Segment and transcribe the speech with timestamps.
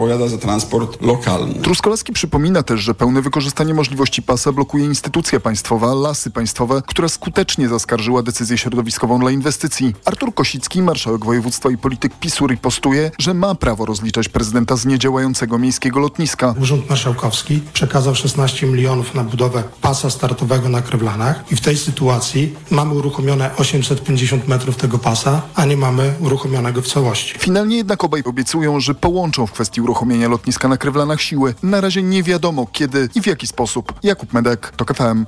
[0.00, 1.54] odpowiada za transport lokalny.
[1.54, 7.68] Truskolaski przypomina też, że pełne wykorzystanie możliwości pasa blokuje instytucja państwowa, Lasy Państwowe, która skutecznie
[7.68, 9.94] zaskarżyła decyzję środowiskową dla inwestycji.
[10.04, 15.58] Artur Kosicki, marszałek województwa i polityk PiSu ripostuje, że ma prawo rozliczać prezydenta z niedziałającego
[15.58, 16.54] miejskiego lotniska.
[16.60, 22.54] Urząd Marszałkowski przekazał 16 milionów na budowę pasa startowego na Krewlanach i w tej sytuacji
[22.70, 27.38] mamy uruchomione 850 metrów tego pasa, a nie mamy uruchomionego w całości.
[27.38, 31.54] Finalnie jednak obaj obiecują, że połączą w kwestii uruchomienia lotniska na Krewlanach siły.
[31.62, 33.92] Na razie nie wiadomo kiedy i w jaki sposób.
[34.02, 35.24] Jakub Medek, TOK FM.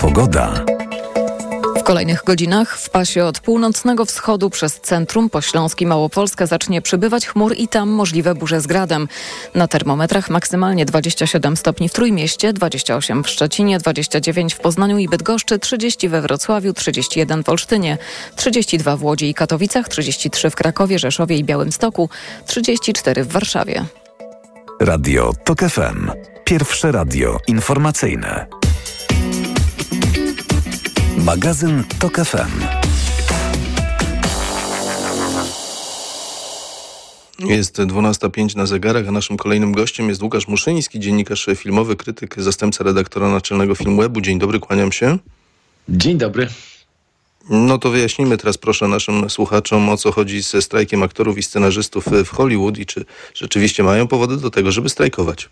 [0.00, 0.73] Pogoda.
[1.84, 7.26] W kolejnych godzinach w pasie od północnego wschodu przez centrum po Śląski Małopolska zacznie przybywać
[7.26, 9.08] chmur i tam możliwe burze z gradem.
[9.54, 15.58] Na termometrach maksymalnie 27 stopni w Trójmieście, 28 w Szczecinie, 29 w Poznaniu i Bydgoszczy,
[15.58, 17.98] 30 we Wrocławiu, 31 w Olsztynie,
[18.36, 22.08] 32 w Łodzi i Katowicach, 33 w Krakowie, Rzeszowie i Białymstoku,
[22.46, 23.84] 34 w Warszawie.
[24.80, 26.10] Radio TOK FM.
[26.44, 28.63] Pierwsze radio informacyjne.
[31.24, 32.60] Magazyn TOK FM.
[37.38, 42.84] Jest 12.05 na zegarach, a naszym kolejnym gościem jest Łukasz Muszyński, dziennikarz filmowy, krytyk, zastępca
[42.84, 44.20] redaktora naczelnego Filmwebu.
[44.20, 45.18] Dzień dobry, kłaniam się.
[45.88, 46.48] Dzień dobry.
[47.50, 52.04] No to wyjaśnijmy teraz proszę naszym słuchaczom, o co chodzi ze strajkiem aktorów i scenarzystów
[52.24, 55.48] w Hollywood i czy rzeczywiście mają powody do tego, żeby strajkować.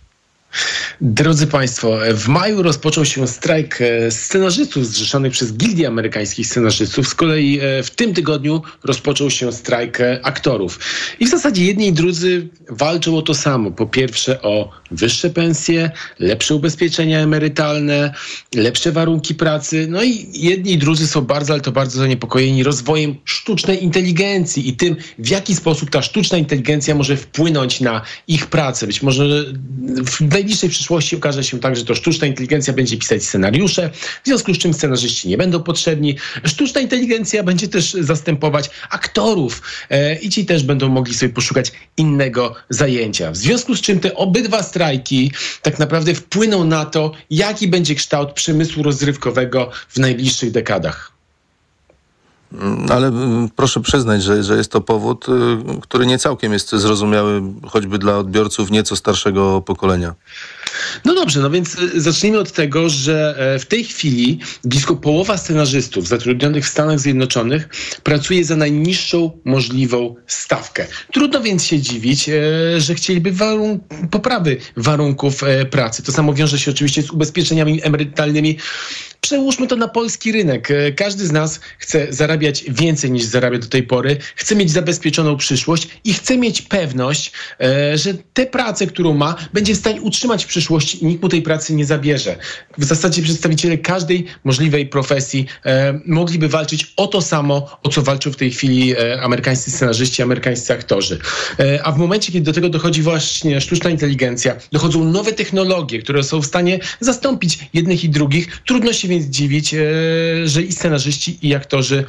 [1.01, 7.09] Drodzy Państwo, w maju rozpoczął się strajk e, scenarzystów zrzeszonych przez Gildię Amerykańskich Scenarzystów.
[7.09, 10.79] Z kolei e, w tym tygodniu rozpoczął się strajk e, aktorów.
[11.21, 13.71] I w zasadzie jedni i drudzy walczą o to samo.
[13.71, 18.15] Po pierwsze o wyższe pensje, lepsze ubezpieczenia emerytalne,
[18.55, 19.87] lepsze warunki pracy.
[19.91, 24.77] No i jedni i drudzy są bardzo, ale to bardzo zaniepokojeni rozwojem sztucznej inteligencji i
[24.77, 28.87] tym, w jaki sposób ta sztuczna inteligencja może wpłynąć na ich pracę.
[28.87, 29.45] Być może
[30.43, 33.91] najbliższej przyszłości okaże się tak, że to sztuczna inteligencja będzie pisać scenariusze,
[34.23, 36.17] w związku z czym scenarzyści nie będą potrzebni.
[36.45, 42.55] Sztuczna inteligencja będzie też zastępować aktorów e, i ci też będą mogli sobie poszukać innego
[42.69, 43.31] zajęcia.
[43.31, 48.33] W związku z czym te obydwa strajki tak naprawdę wpłyną na to, jaki będzie kształt
[48.33, 51.12] przemysłu rozrywkowego w najbliższych dekadach.
[52.91, 55.33] Ale mm, proszę przyznać, że, że jest to powód, y,
[55.81, 60.15] który nie całkiem jest zrozumiały, choćby dla odbiorców nieco starszego pokolenia.
[61.05, 65.37] No dobrze, no więc y, zacznijmy od tego, że e, w tej chwili blisko połowa
[65.37, 67.69] scenarzystów zatrudnionych w Stanach Zjednoczonych
[68.03, 70.87] pracuje za najniższą możliwą stawkę.
[71.13, 72.33] Trudno więc się dziwić, e,
[72.81, 73.81] że chcieliby warun
[74.11, 76.03] poprawy warunków e, pracy.
[76.03, 78.59] To samo wiąże się oczywiście z ubezpieczeniami emerytalnymi.
[79.21, 80.69] Przełóżmy to na polski rynek.
[80.97, 85.89] Każdy z nas chce zarabiać więcej niż zarabia do tej pory, chce mieć zabezpieczoną przyszłość
[86.05, 87.33] i chce mieć pewność,
[87.95, 91.43] że tę pracę, którą ma, będzie w stanie utrzymać w przyszłości i nikt mu tej
[91.43, 92.37] pracy nie zabierze.
[92.79, 98.33] W zasadzie przedstawiciele każdej możliwej profesji e, mogliby walczyć o to samo, o co walczą
[98.33, 101.19] w tej chwili e, amerykańscy scenarzyści, amerykańscy aktorzy.
[101.59, 106.23] E, a w momencie, kiedy do tego dochodzi właśnie sztuczna inteligencja, dochodzą nowe technologie, które
[106.23, 109.79] są w stanie zastąpić jednych i drugich, trudno się więc dziwić, e,
[110.45, 112.05] że i scenarzyści, i aktorzy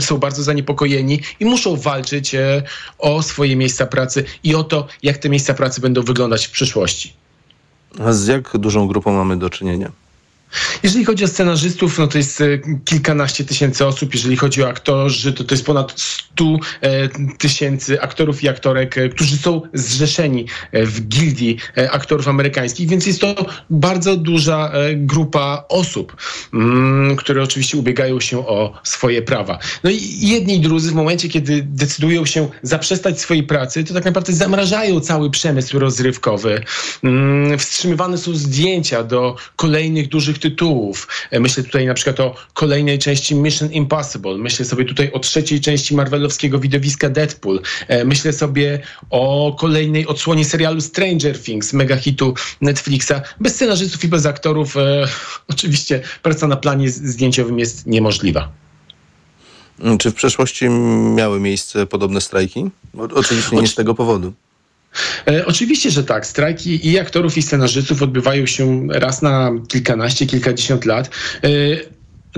[0.00, 2.62] są bardzo zaniepokojeni i muszą walczyć e,
[2.98, 7.12] o swoje miejsca pracy i o to, jak te miejsca pracy będą wyglądać w przyszłości.
[7.98, 9.92] A z jak dużą grupą mamy do czynienia?
[10.82, 12.44] Jeżeli chodzi o scenarzystów, no to jest e,
[12.84, 14.14] kilkanaście tysięcy osób.
[14.14, 16.44] Jeżeli chodzi o aktorzy, to to jest ponad 100
[16.80, 21.58] e, tysięcy aktorów i aktorek, e, którzy są zrzeszeni w gildii
[21.90, 26.16] aktorów amerykańskich, więc jest to bardzo duża grupa osób,
[26.54, 29.58] mm, które oczywiście ubiegają się o swoje prawa.
[29.84, 34.04] No i jedni i drudzy w momencie, kiedy decydują się zaprzestać swojej pracy, to tak
[34.04, 36.62] naprawdę zamrażają cały przemysł rozrywkowy.
[37.04, 41.08] Mm, wstrzymywane są zdjęcia do kolejnych dużych tytułów.
[41.30, 44.38] E, myślę tutaj na przykład o kolejnej części Mission Impossible.
[44.38, 47.60] Myślę sobie tutaj o trzeciej części marvelowskiego widowiska Deadpool.
[47.88, 53.12] E, myślę sobie o kolejnej odsłonie serialu Stranger Things, mega hitu Netflixa.
[53.40, 55.08] Bez scenarzystów i bez aktorów e,
[55.52, 58.52] oczywiście praca na planie zdjęciowym jest niemożliwa.
[59.98, 60.68] Czy w przeszłości
[61.14, 62.70] miały miejsce podobne strajki?
[63.14, 64.32] Oczywiście nie z tego powodu.
[65.28, 66.26] E, oczywiście, że tak.
[66.26, 71.10] Strajki i aktorów, i scenarzystów odbywają się raz na kilkanaście, kilkadziesiąt lat.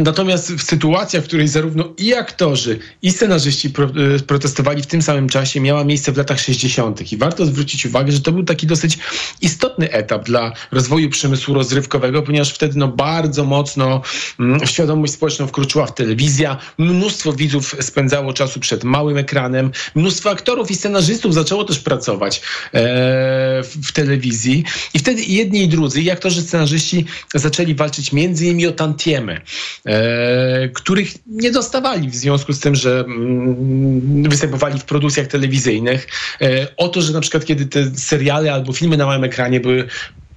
[0.00, 3.72] E, Natomiast w sytuacji, w której zarówno i aktorzy, i scenarzyści
[4.16, 7.12] e, protestowali w tym samym czasie, miała miejsce w latach 60.
[7.12, 8.98] I warto zwrócić uwagę, że to był taki dosyć
[9.40, 14.02] istotny etap dla rozwoju przemysłu rozrywkowego, ponieważ wtedy no, bardzo mocno
[14.40, 20.70] mm, świadomość społeczną wkroczyła w telewizja, mnóstwo widzów spędzało czasu przed małym ekranem, mnóstwo aktorów
[20.70, 22.40] i scenarzystów zaczęło też pracować e,
[23.62, 24.64] w, w telewizji.
[24.94, 27.04] I wtedy jedni i drudzy, i aktorzy, scenarzyści
[27.34, 29.40] zaczęli walczyć między innymi o tantiemy.
[29.90, 36.06] E, których nie dostawali w związku z tym, że mm, występowali w produkcjach telewizyjnych.
[36.40, 39.88] E, o to, że na przykład kiedy te seriale albo filmy na małym ekranie były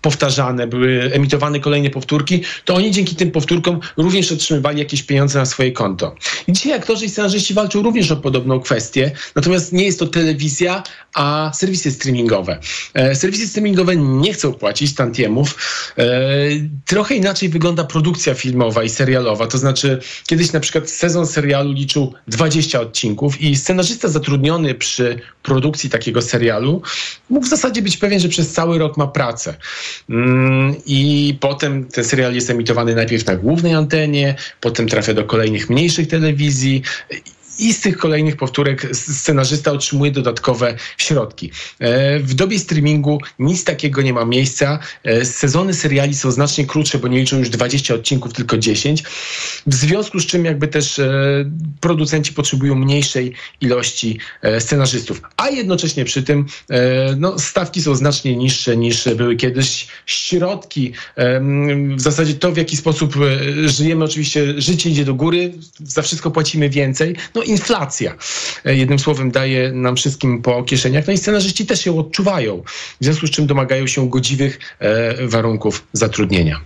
[0.03, 5.45] powtarzane, były emitowane kolejne powtórki, to oni dzięki tym powtórkom również otrzymywali jakieś pieniądze na
[5.45, 6.15] swoje konto.
[6.47, 10.83] I dzisiaj aktorzy i scenarzyści walczą również o podobną kwestię, natomiast nie jest to telewizja,
[11.13, 12.59] a serwisy streamingowe.
[12.94, 15.57] E, serwisy streamingowe nie chcą płacić tantiemów.
[15.97, 16.06] E,
[16.85, 22.13] trochę inaczej wygląda produkcja filmowa i serialowa, to znaczy kiedyś na przykład sezon serialu liczył
[22.27, 26.81] 20 odcinków i scenarzysta zatrudniony przy produkcji takiego serialu
[27.29, 29.56] mógł w zasadzie być pewien, że przez cały rok ma pracę.
[30.10, 35.69] Mm, I potem ten serial jest emitowany najpierw na głównej antenie, potem trafia do kolejnych
[35.69, 36.81] mniejszych telewizji
[37.59, 41.51] i z tych kolejnych powtórek scenarzysta otrzymuje dodatkowe środki.
[41.79, 44.79] E, w dobie streamingu nic takiego nie ma miejsca.
[45.03, 49.03] E, sezony seriali są znacznie krótsze, bo nie liczą już 20 odcinków, tylko 10.
[49.67, 51.11] W związku z czym jakby też e,
[51.79, 54.19] producenci potrzebują mniejszej ilości
[54.59, 55.21] scenarzystów.
[55.38, 56.45] A jednocześnie przy tym
[57.17, 59.88] no, stawki są znacznie niższe niż były kiedyś.
[60.06, 60.94] Środki,
[61.95, 63.15] w zasadzie to w jaki sposób
[63.65, 67.15] żyjemy, oczywiście życie idzie do góry, za wszystko płacimy więcej.
[67.35, 68.16] No inflacja.
[68.66, 71.07] E, jednym słowem daje nam wszystkim po kieszeniach.
[71.07, 72.63] No i scenarzyści też ją odczuwają,
[73.01, 76.60] w związku z czym domagają się godziwych e, warunków zatrudnienia.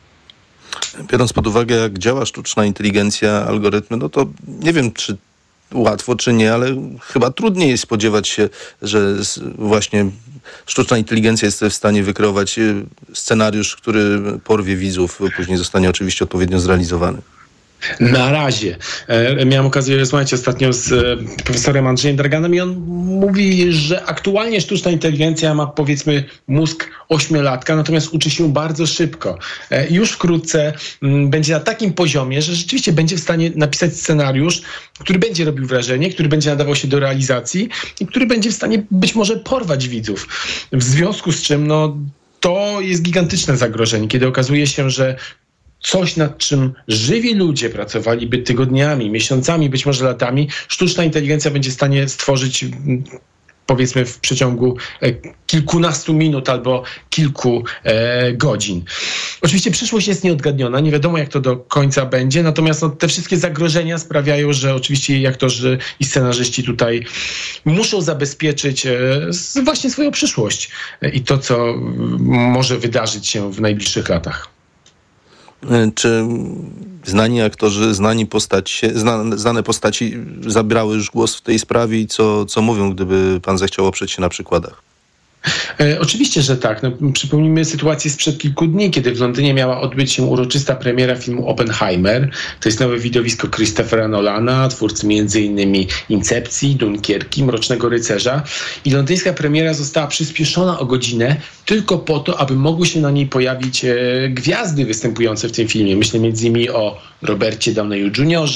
[1.12, 5.18] Biorąc pod uwagę, jak działa sztuczna inteligencja, algorytmy, no to nie wiem, czy
[5.74, 6.68] łatwo, czy nie, ale
[7.02, 8.50] chyba trudniej jest spodziewać się,
[8.82, 9.16] że
[9.58, 10.06] właśnie
[10.66, 12.74] sztuczna inteligencja jest w stanie wykreować e,
[13.14, 17.22] scenariusz, który porwie widzów, później zostanie oczywiście odpowiednio zrealizowany.
[18.00, 18.78] Na razie.
[19.08, 22.76] E, miałem okazję rozmawiać ostatnio z e, profesorem Andrzejem Draganem i on
[23.06, 29.38] mówi, że aktualnie sztuczna inteligencja ma powiedzmy mózg ośmiolatka, natomiast uczy się bardzo szybko.
[29.72, 34.62] E, już wkrótce mm, będzie na takim poziomie, że rzeczywiście będzie w stanie napisać scenariusz,
[35.00, 37.70] który będzie robił wrażenie, który będzie nadawał się do realizacji
[38.00, 40.28] i który będzie w stanie być może porwać widzów.
[40.72, 41.98] W związku z czym no,
[42.40, 45.16] to jest gigantyczne zagrożenie, kiedy okazuje się, że
[45.80, 51.74] coś, nad czym żywi ludzie pracowaliby tygodniami, miesiącami, być może latami, sztuczna inteligencja będzie w
[51.74, 52.66] stanie stworzyć
[53.68, 55.14] powiedzmy w przeciągu e,
[55.48, 58.84] kilkunastu minut albo kilku e, godzin.
[59.42, 63.38] Oczywiście przyszłość jest nieodgadniona, nie wiadomo jak to do końca będzie, natomiast no, te wszystkie
[63.38, 67.06] zagrożenia sprawiają, że oczywiście aktorzy i scenarzyści tutaj
[67.66, 68.96] muszą zabezpieczyć e,
[69.64, 70.72] właśnie swoją przyszłość
[71.02, 71.76] e, i to, co
[72.28, 74.57] może wydarzyć się w najbliższych latach.
[75.64, 76.26] E, czy
[77.06, 78.88] znani aktorzy, znani postaci,
[79.36, 80.18] znane, postaci
[80.48, 84.22] zabrały już głos w tej sprawie i co, co mówią, gdyby pan zechciał oprzeć się
[84.22, 84.82] na przykładach?
[85.80, 86.84] E, oczywiście, że tak.
[86.84, 91.48] No, przypomnijmy sytuację sprzed kilku dni, kiedy w Londynie miała odbyć się uroczysta premiera filmu
[91.48, 92.30] Oppenheimer.
[92.60, 95.86] To jest nowe widowisko Christophera Nolana, twórcy m.in.
[96.10, 98.44] Incepcji, Dunkierki, Mrocznego Rycerza.
[98.86, 101.36] I londyńska premiera została przyspieszona o godzinę
[101.66, 103.96] tylko po to, aby mogły się na niej pojawić e,
[104.30, 105.96] gwiazdy występujące w tym filmie.
[105.96, 106.70] Myślę m.in.
[106.74, 108.48] o Robercie Downeyu Jr.,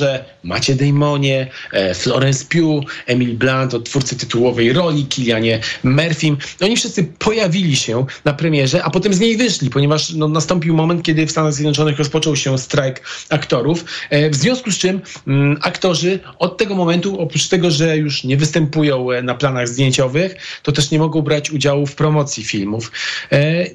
[0.43, 6.37] Macie Damonie, e, Florence Pugh, Emily Blunt, od twórcy tytułowej roli, Kilianie Murphym.
[6.61, 11.03] Oni wszyscy pojawili się na premierze, a potem z niej wyszli, ponieważ no, nastąpił moment,
[11.03, 15.57] kiedy w Stanach Zjednoczonych rozpoczął się strajk aktorów, e, w związku z czym m, mm,
[15.61, 20.71] aktorzy od tego momentu, oprócz tego, że już nie występują e, na planach zdjęciowych, to
[20.71, 22.91] też nie mogą brać udziału w promocji filmów.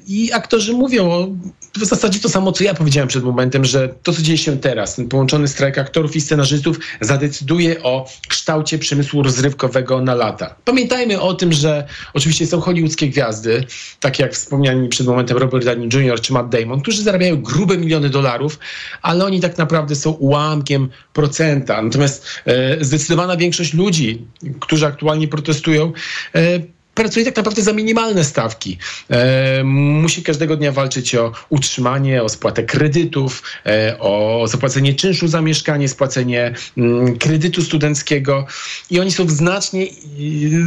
[0.07, 1.37] I aktorzy mówią
[1.77, 4.76] w zasadzie to samo, co ja powiedziałem przed momentem, że to, co dzieje się teraz,
[4.85, 10.55] ten połączony strajk aktorów i scenarzystów zadecyduje o kształcie przemysłu rozrywkowego na lata.
[10.65, 13.65] Pamiętajmy o tym, że oczywiście są hollywoodzkie gwiazdy,
[13.99, 16.21] takie jak wspomniani przed momentem Robert Downey Jr.
[16.21, 18.59] czy Matt Damon, którzy zarabiają grube miliony dolarów,
[19.01, 21.81] ale oni tak naprawdę są ułamkiem procenta.
[21.81, 24.27] Natomiast e, zdecydowana większość ludzi,
[24.59, 25.91] którzy aktualnie protestują,
[26.35, 26.59] e,
[26.97, 28.77] pracuje tak naprawdę za minimalne stawki.
[29.09, 35.41] E, musi każdego dnia walczyć o utrzymanie, o spłatę kredytów, e, o zapłacenie czynszu za
[35.41, 38.45] mieszkanie, spłacenie mm, kredytu studenckiego
[38.89, 39.87] i oni są w znacznie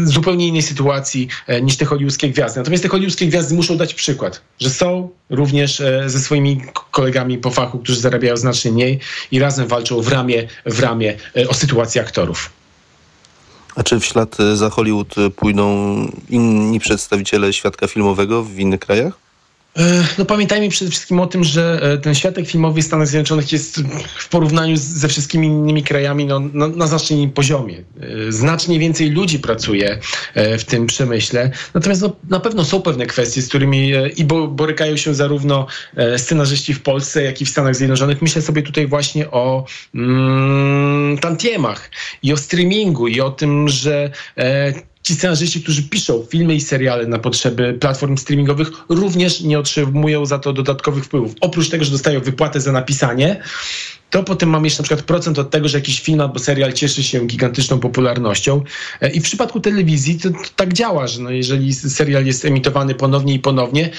[0.05, 2.61] zupełnie innej sytuacji e, niż te hollywoodzkie gwiazdy.
[2.61, 7.51] Natomiast te hollywoodzkie gwiazdy muszą dać przykład, że są również e, ze swoimi kolegami po
[7.51, 8.99] fachu, którzy zarabiają znacznie mniej
[9.31, 12.60] i razem walczą w ramię w ramię e, o sytuację aktorów.
[13.77, 15.67] A czy w ślad za Hollywood pójdą
[16.31, 19.30] inni przedstawiciele świadka filmowego w innych krajach?
[19.79, 23.53] E, no pamiętajmy przede wszystkim o tym, że e, ten światek filmowy w Stanach Zjednoczonych
[23.53, 23.83] jest
[24.19, 27.85] w porównaniu ze wszystkimi innymi krajami no, na, na znacznie innym poziomie.
[28.29, 29.99] E, znacznie więcej ludzi pracuje
[30.59, 31.51] w tym przemyśle.
[31.75, 35.67] Natomiast no, na pewno są pewne kwestie, z którymi i bo, borykają się zarówno
[36.17, 38.23] scenarzyści w Polsce, jak i w Stanach Zjednoczonych.
[38.23, 41.91] Myślę sobie tutaj właśnie o mm, tantiemach
[42.23, 44.11] i o streamingu i o tym, że
[45.03, 50.39] ci scenarzyści, którzy piszą filmy i seriale na potrzeby platform streamingowych, również nie otrzymują za
[50.39, 51.35] to dodatkowych wpływów.
[51.41, 53.43] Oprócz tego, że dostają wypłatę za napisanie,
[54.11, 57.03] to potem mamy jeszcze na przykład procent od tego, że jakiś film albo serial cieszy
[57.03, 58.63] się gigantyczną popularnością.
[59.01, 62.95] E, I w przypadku telewizji to, to tak działa, że no jeżeli serial jest emitowany
[62.95, 63.91] ponownie i ponownie,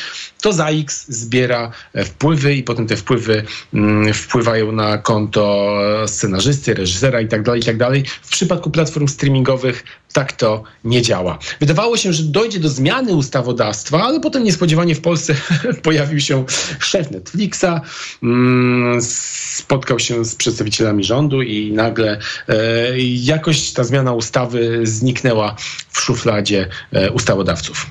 [0.42, 5.76] to za X zbiera e, wpływy i potem te wpływy mm, wpływają na konto
[6.06, 7.86] scenarzysty, reżysera itd., tak itd.
[7.86, 11.38] Tak w przypadku platform streamingowych tak to nie działa.
[11.60, 15.36] Wydawało się, że dojdzie do zmiany ustawodawstwa, ale potem niespodziewanie w Polsce
[15.84, 16.46] pojawił się
[16.80, 17.82] szef Netflixa,
[18.24, 22.58] mm, spotkał się z przedstawicielami rządu i nagle e,
[23.00, 25.56] jakoś ta zmiana ustawy zniknęła
[25.90, 27.86] w szufladzie e, ustawodawców.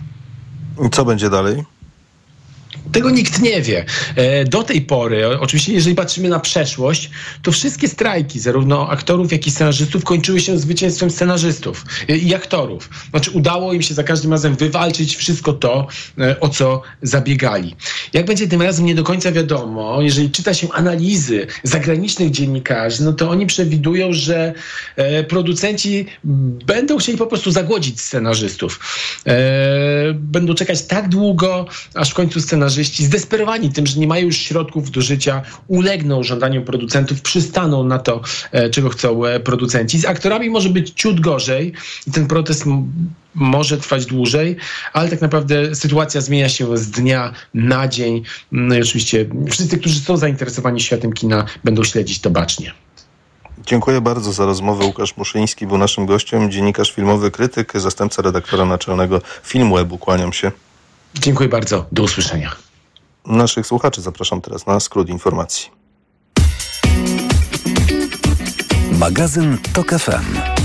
[0.92, 1.64] Co będzie dalej?
[2.92, 3.85] Tego nikt nie wie.
[4.16, 7.11] E, do tej pory, oczywiście, jeżeli patrzymy na przeszłość,
[7.42, 12.90] to wszystkie strajki, zarówno aktorów, jak i scenarzystów, kończyły się zwycięstwem scenarzystów e, i aktorów.
[13.11, 15.87] Znaczy, udało im się za każdym razem wywalczyć wszystko to,
[16.18, 17.76] e, o co zabiegali.
[18.12, 20.02] Jak będzie tym razem, nie do końca wiadomo.
[20.02, 24.54] Jeżeli czyta się analizy zagranicznych dziennikarzy, no to oni przewidują, że
[25.28, 26.06] producenci
[26.66, 28.80] będą chcieli po prostu zagłodzić scenarzystów.
[30.14, 34.90] Będą czekać tak długo, aż w końcu scenarzyści zdesperowani tym, że nie mają już środków
[34.90, 38.20] do życia, ulegną żądaniom producentów, przystaną na to,
[38.52, 39.99] e, czego chcą e, producenci.
[39.99, 41.72] Z aktorami może być ciut gorzej
[42.06, 42.64] i ten protest
[43.34, 44.56] może trwać dłużej,
[44.92, 48.22] ale tak naprawdę sytuacja zmienia się z dnia na dzień.
[48.52, 52.72] No i oczywiście wszyscy, którzy są zainteresowani światem kina, będą śledzić to bacznie.
[53.66, 54.84] Dziękuję bardzo za rozmowę.
[54.84, 59.99] Łukasz Muszyński był naszym gościem, dziennikarz filmowy, krytyk, zastępca redaktora naczelnego Filmwebu.
[59.99, 60.52] Kłaniam się.
[61.14, 61.87] Dziękuję bardzo.
[61.92, 62.69] Do usłyszenia.
[63.26, 65.70] Naszych słuchaczy zapraszam teraz na skrót informacji.
[68.98, 70.59] Magazyn TOK FM.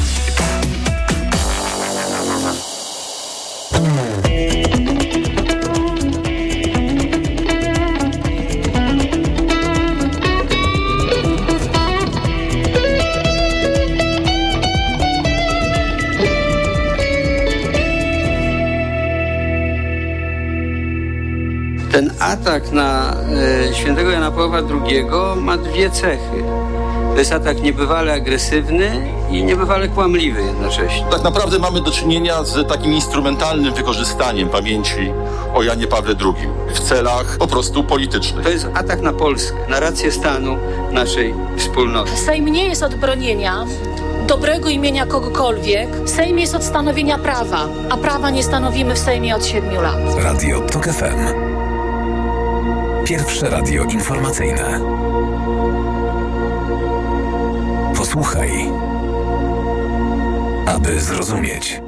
[21.95, 23.13] Ten atak na
[23.69, 26.43] e, świętego Jana Pawła II ma dwie cechy.
[27.13, 31.05] To jest atak niebywale agresywny i niebywale kłamliwy jednocześnie.
[31.11, 35.11] Tak naprawdę mamy do czynienia z takim instrumentalnym wykorzystaniem pamięci
[35.53, 38.43] o Janie Pawle II w celach po prostu politycznych.
[38.43, 40.57] To jest atak na Polskę, na rację stanu
[40.91, 42.11] naszej wspólnoty.
[42.11, 43.65] Sejm nie jest od bronienia
[44.27, 45.89] dobrego imienia kogokolwiek.
[46.05, 50.23] Sejm jest od stanowienia prawa, a prawa nie stanowimy w Sejmie od siedmiu lat.
[50.23, 51.44] Radio TOK FM.
[53.05, 54.79] Pierwsze radio informacyjne.
[57.97, 58.49] Posłuchaj,
[60.65, 61.81] aby zrozumieć.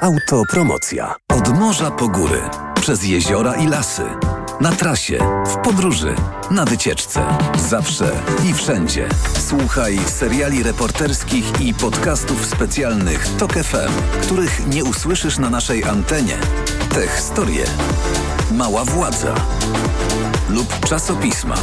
[0.00, 1.14] Autopromocja.
[1.28, 2.40] Od morza po góry,
[2.74, 4.02] przez jeziora i lasy.
[4.60, 6.14] Na trasie, w podróży,
[6.50, 7.20] na wycieczce.
[7.68, 8.10] Zawsze
[8.50, 9.08] i wszędzie.
[9.48, 16.38] Słuchaj seriali reporterskich i podcastów specjalnych TOK FM, których nie usłyszysz na naszej antenie.
[16.94, 17.64] Te historie
[18.52, 19.34] Mała Władza
[20.48, 21.56] lub czasopisma.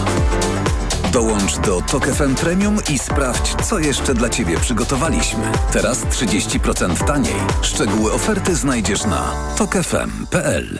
[1.12, 5.44] Dołącz do Tok FM Premium i sprawdź, co jeszcze dla Ciebie przygotowaliśmy.
[5.72, 7.36] Teraz 30% taniej.
[7.62, 10.80] Szczegóły oferty znajdziesz na tokefm.pl.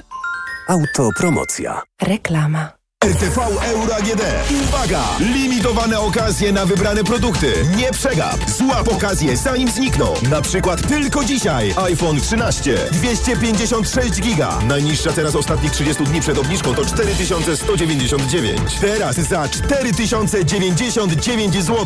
[0.68, 1.82] Autopromocja.
[2.02, 2.83] Reklama.
[3.04, 4.22] RTV Euro AGD.
[4.64, 5.04] Uwaga!
[5.20, 7.54] Limitowane okazje na wybrane produkty.
[7.78, 8.50] Nie przegap.
[8.58, 10.14] Złap okazję zanim znikną.
[10.30, 14.60] Na przykład tylko dzisiaj iPhone 13 256 giga.
[14.68, 18.62] Najniższa teraz ostatnich 30 dni przed obniżką to 4199.
[18.82, 21.86] Teraz za 4099 zł.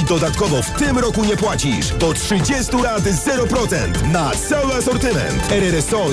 [0.00, 1.92] I dodatkowo w tym roku nie płacisz.
[1.92, 5.52] Do 30 lat 0% na cały asortyment.
[5.52, 6.08] RRSO 0%.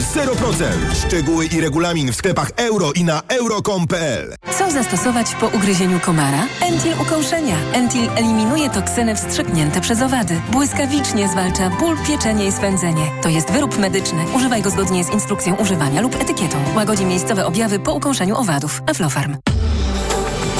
[1.07, 4.35] Szczegóły i regulamin w sklepach euro i na euro.com.pl.
[4.51, 6.43] Co zastosować po ugryzieniu komara?
[6.61, 7.55] Entil ukąszenia.
[7.73, 10.41] Entil eliminuje toksyny wstrzyknięte przez owady.
[10.51, 13.11] Błyskawicznie zwalcza ból, pieczenie i swędzenie.
[13.21, 14.25] To jest wyrób medyczny.
[14.35, 16.57] Używaj go zgodnie z instrukcją używania lub etykietą.
[16.75, 18.81] Łagodzi miejscowe objawy po ukąszeniu owadów.
[18.89, 19.37] Aflofarm.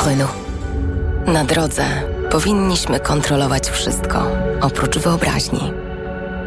[0.06, 0.32] Renault.
[1.28, 1.86] Na drodze
[2.32, 4.28] powinniśmy kontrolować wszystko,
[4.62, 5.72] oprócz wyobraźni.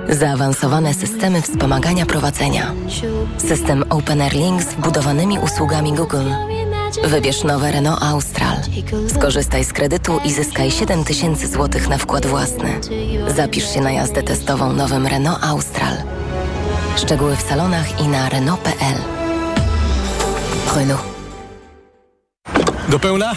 [0.08, 2.72] Zaawansowane systemy wspomagania prowadzenia.
[3.38, 6.30] System Open Air Link z wbudowanymi usługami Google.
[7.04, 8.56] Wybierz nowe Renault Austral.
[9.14, 12.80] Skorzystaj z kredytu i zyskaj 7000 zł na wkład własny.
[13.36, 15.96] Zapisz się na jazdę testową nowym Renault Austral.
[16.96, 18.98] Szczegóły w salonach i na Renault.pl.
[20.76, 21.02] Renault.
[22.88, 23.32] Do pełna?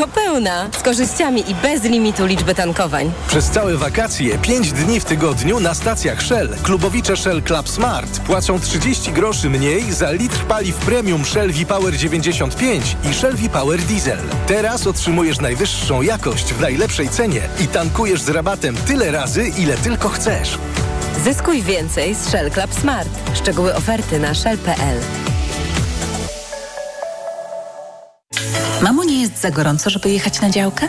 [0.00, 3.12] Do pełna, z korzyściami i bez limitu liczby tankowań.
[3.28, 6.56] Przez całe wakacje, 5 dni w tygodniu na stacjach Shell.
[6.62, 12.96] Klubowicze Shell Club Smart płacą 30 groszy mniej za litr paliw premium Shell V-Power 95
[13.10, 14.18] i Shell V-Power Diesel.
[14.46, 20.08] Teraz otrzymujesz najwyższą jakość w najlepszej cenie i tankujesz z rabatem tyle razy, ile tylko
[20.08, 20.58] chcesz.
[21.24, 23.08] Zyskuj więcej z Shell Club Smart.
[23.34, 25.25] Szczegóły oferty na shell.pl.
[28.86, 30.88] Mamo, nie jest za gorąco, żeby jechać na działkę?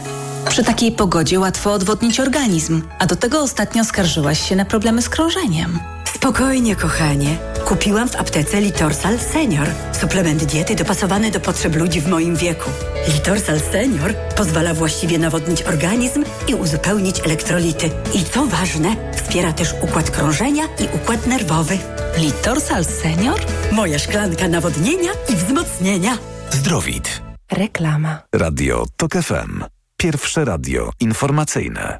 [0.50, 5.10] Przy takiej pogodzie łatwo odwodnić organizm, a do tego ostatnio skarżyłaś się na problemy z
[5.10, 5.80] krążeniem.
[6.16, 7.38] Spokojnie, kochanie.
[7.66, 9.68] Kupiłam w aptece Litorsal Senior.
[10.02, 12.70] Suplement diety dopasowany do potrzeb ludzi w moim wieku.
[13.14, 17.90] Litorsal Senior pozwala właściwie nawodnić organizm i uzupełnić elektrolity.
[18.14, 21.78] I co ważne, wspiera też układ krążenia i układ nerwowy.
[22.18, 23.40] Litorsal Senior?
[23.72, 26.18] Moja szklanka nawodnienia i wzmocnienia.
[26.52, 27.27] Zdrowit.
[27.52, 28.20] Reklama.
[28.36, 29.64] Radio TOK FM.
[29.98, 31.98] Pierwsze radio informacyjne.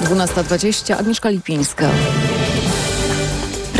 [0.00, 0.98] Dwunasta dwadzieścia.
[0.98, 1.88] Agnieszka Lipińska.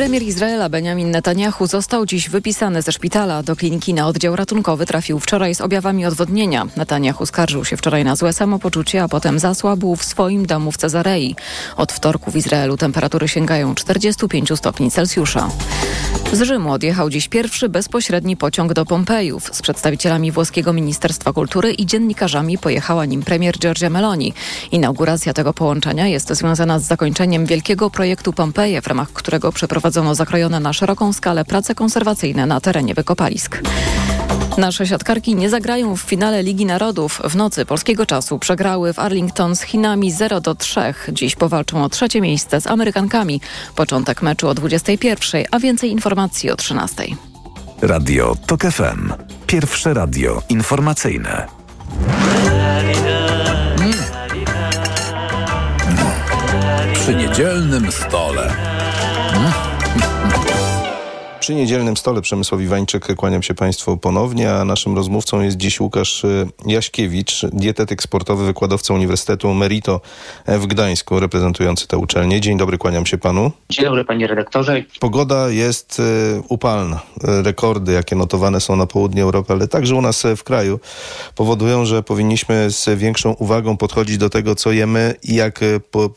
[0.03, 3.43] Premier Izraela Benjamin Netanyahu został dziś wypisany ze szpitala.
[3.43, 6.67] Do kliniki na oddział ratunkowy trafił wczoraj z objawami odwodnienia.
[6.77, 11.37] Netanyahu skarżył się wczoraj na złe samopoczucie, a potem zasłabł w swoim domu w Cezarei.
[11.77, 15.49] Od wtorku w Izraelu temperatury sięgają 45 stopni Celsjusza.
[16.33, 19.51] Z Rzymu odjechał dziś pierwszy bezpośredni pociąg do Pompejów.
[19.53, 24.33] Z przedstawicielami włoskiego Ministerstwa Kultury i dziennikarzami pojechała nim premier Giorgia Meloni.
[24.73, 30.61] Inauguracja tego połączenia jest związana z zakończeniem wielkiego projektu Pompeje, w ramach którego przeprowadzono zakrojone
[30.61, 33.63] na szeroką skalę prace konserwacyjne na terenie wykopalisk.
[34.59, 37.21] Nasze siatkarki nie zagrają w finale Ligi Narodów.
[37.25, 40.81] W nocy polskiego czasu przegrały w Arlington z Chinami 0 do 3.
[41.09, 43.41] Dziś powalczą o trzecie miejsce z Amerykankami.
[43.77, 47.05] Początek meczu o 21, a więcej informacji o 13.
[47.83, 49.13] Radio TOK FM.
[49.47, 51.47] Pierwsze radio informacyjne.
[56.95, 58.53] Przy niedzielnym stole.
[61.43, 66.25] Przy niedzielnym stole Przemysław Iwańczyk, kłaniam się Państwu ponownie, a naszym rozmówcą jest dziś Łukasz
[66.25, 70.01] y, Jaśkiewicz, dietetyk sportowy, wykładowca Uniwersytetu Merito
[70.47, 72.41] w Gdańsku, reprezentujący tę uczelnię.
[72.41, 73.53] Dzień dobry, kłaniam się Panu.
[73.71, 74.85] Dzień dobry Panie redaktorze.
[75.01, 76.03] Pogoda jest y,
[76.49, 77.01] upalna.
[77.23, 80.81] Rekordy, jakie notowane są na południu Europy, ale także u nas w kraju,
[81.35, 86.11] powodują, że powinniśmy z większą uwagą podchodzić do tego, co jemy i jak y, po,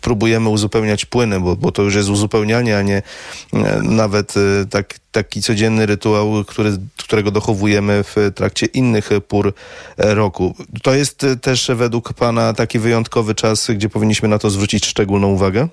[0.00, 3.02] próbujemy uzupełniać płyny, bo, bo to już jest uzupełnianie, a nie
[3.82, 4.34] nawet
[4.68, 9.54] tak, taki codzienny rytuał, który, którego dochowujemy w trakcie innych pór
[9.98, 10.54] roku.
[10.82, 15.68] To jest też według Pana taki wyjątkowy czas, gdzie powinniśmy na to zwrócić szczególną uwagę?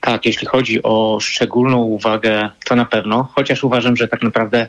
[0.00, 4.68] Tak, jeśli chodzi o szczególną uwagę, to na pewno, chociaż uważam, że tak naprawdę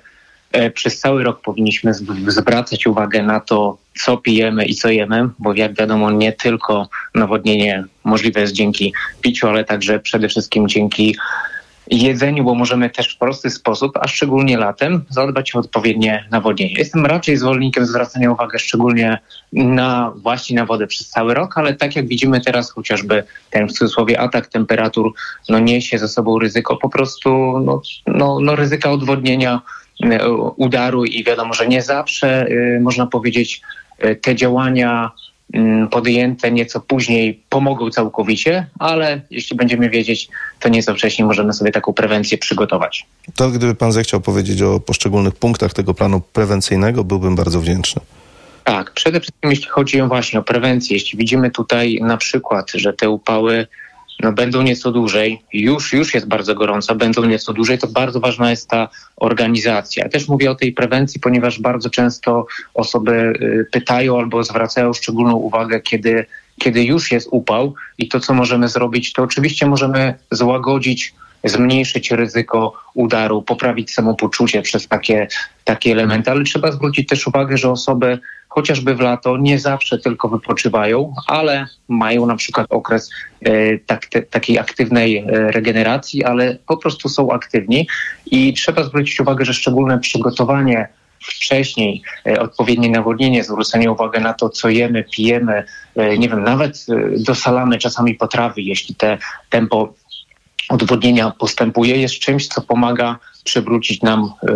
[0.51, 1.93] e, przez cały rok powinniśmy
[2.27, 7.83] zwracać uwagę na to, co pijemy i co jemy, bo jak wiadomo, nie tylko nawodnienie
[8.03, 11.15] możliwe jest dzięki piciu, ale także przede wszystkim dzięki
[11.91, 16.73] jedzeniu, bo możemy też w prosty sposób, a szczególnie latem, zadbać o odpowiednie nawodnienie.
[16.73, 19.19] Jestem raczej zwolennikiem zwracania uwagi szczególnie
[19.53, 23.71] na właśnie na wodę przez cały rok, ale tak jak widzimy teraz chociażby ten w
[23.71, 25.13] cudzysłowie atak temperatur
[25.49, 29.61] no niesie ze sobą ryzyko po prostu no, no, no ryzyka odwodnienia,
[30.55, 33.61] udaru i wiadomo, że nie zawsze y, można powiedzieć
[34.05, 35.11] y, te działania
[35.91, 40.27] podjęte nieco później pomogą całkowicie, ale jeśli będziemy wiedzieć,
[40.59, 43.05] to nieco wcześniej możemy sobie taką prewencję przygotować.
[43.35, 48.01] To gdyby pan zechciał powiedzieć o poszczególnych punktach tego planu prewencyjnego, byłbym bardzo wdzięczny.
[48.63, 53.09] Tak, przede wszystkim jeśli chodzi właśnie o prewencję, jeśli widzimy tutaj na przykład, że te
[53.09, 53.67] upały
[54.19, 58.49] no, będą nieco dłużej, już, już jest bardzo gorąco, będą nieco dłużej, to bardzo ważna
[58.49, 60.03] jest ta organizacja.
[60.03, 65.35] Ja też mówię o tej prewencji, ponieważ bardzo często osoby y, pytają albo zwracają szczególną
[65.35, 66.25] uwagę, kiedy,
[66.59, 72.73] kiedy już jest upał i to, co możemy zrobić, to oczywiście możemy złagodzić zmniejszyć ryzyko
[72.93, 75.27] udaru, poprawić samopoczucie przez takie,
[75.63, 78.19] takie elementy, ale trzeba zwrócić też uwagę, że osoby
[78.57, 83.09] chociażby w lato nie zawsze tylko wypoczywają, ale mają na przykład okres
[83.41, 87.87] e, tak, te, takiej aktywnej e, regeneracji, ale po prostu są aktywni.
[88.25, 90.87] I trzeba zwrócić uwagę, że szczególne przygotowanie
[91.19, 95.63] wcześniej, e, odpowiednie nawodnienie, zwrócenie uwagi na to, co jemy, pijemy,
[96.17, 96.85] nie wiem, nawet
[97.17, 99.17] dosalamy czasami potrawy, jeśli te
[99.49, 99.93] tempo
[100.69, 104.47] odwodnienia postępuje, jest czymś, co pomaga przywrócić nam y,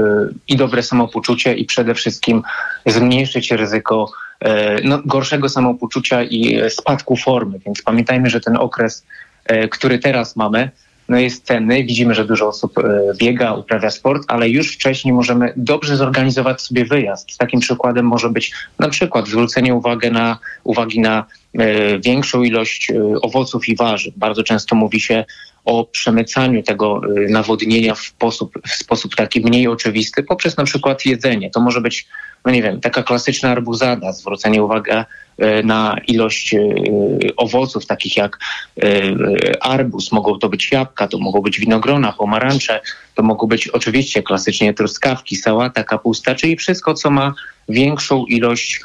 [0.48, 2.44] i dobre samopoczucie i przede wszystkim
[2.86, 4.12] zmniejszyć ryzyko
[4.44, 4.48] y,
[4.84, 7.60] no, gorszego samopoczucia i spadku formy.
[7.66, 9.06] Więc pamiętajmy, że ten okres,
[9.52, 10.72] y, który teraz mamy,
[11.10, 11.84] no jest cenny.
[11.84, 12.74] Widzimy, że dużo osób
[13.18, 17.38] biega, uprawia sport, ale już wcześniej możemy dobrze zorganizować sobie wyjazd.
[17.38, 21.26] Takim przykładem może być na przykład zwrócenie uwagi na, uwagi na
[22.00, 24.14] większą ilość owoców i warzyw.
[24.18, 25.26] Bardzo często mówi się
[25.66, 31.06] o przemycaniu tego y, nawodnienia w sposób, w sposób taki mniej oczywisty poprzez na przykład
[31.06, 31.50] jedzenie.
[31.50, 32.08] To może być,
[32.46, 36.60] no nie wiem, taka klasyczna arbuzada, zwrócenie uwagi y, na ilość y,
[37.38, 38.40] owoców, takich jak
[39.62, 42.82] arbuz, mogą to być jabłka, to mogą być winogrona, pomarańcze,
[43.16, 47.34] to mogą być oczywiście klasycznie truskawki, sałata, kapusta, czyli wszystko, co ma
[47.70, 48.82] większą ilość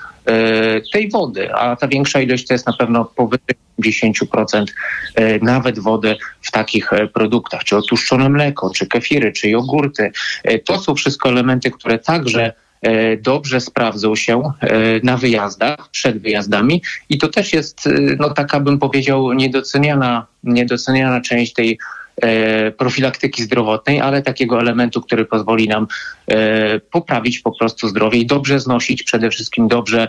[0.93, 4.65] tej wody, a ta większa ilość to jest na pewno powyżej 10%
[5.15, 10.11] e, nawet wody w takich e, produktach, czy otłuszczone mleko, czy kefiry, czy jogurty.
[10.45, 12.53] E, to są wszystko elementy, które także
[13.21, 14.43] dobrze sprawdzą się
[15.03, 21.53] na wyjazdach, przed wyjazdami i to też jest, no taka bym powiedział, niedoceniana, niedoceniana część
[21.53, 21.79] tej
[22.79, 25.87] profilaktyki zdrowotnej, ale takiego elementu, który pozwoli nam
[26.91, 30.09] poprawić po prostu zdrowie i dobrze znosić, przede wszystkim dobrze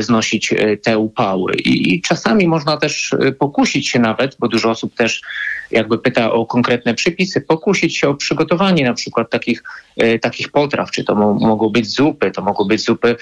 [0.00, 1.52] znosić e, te upały.
[1.54, 5.22] I czasami można też e, pokusić się nawet, bo dużo osób też
[5.70, 9.62] jakby pyta o konkretne przepisy, pokusić się o przygotowanie na przykład takich,
[10.20, 13.16] takich potraw, czy to mogą być zupy, to mogą być zupy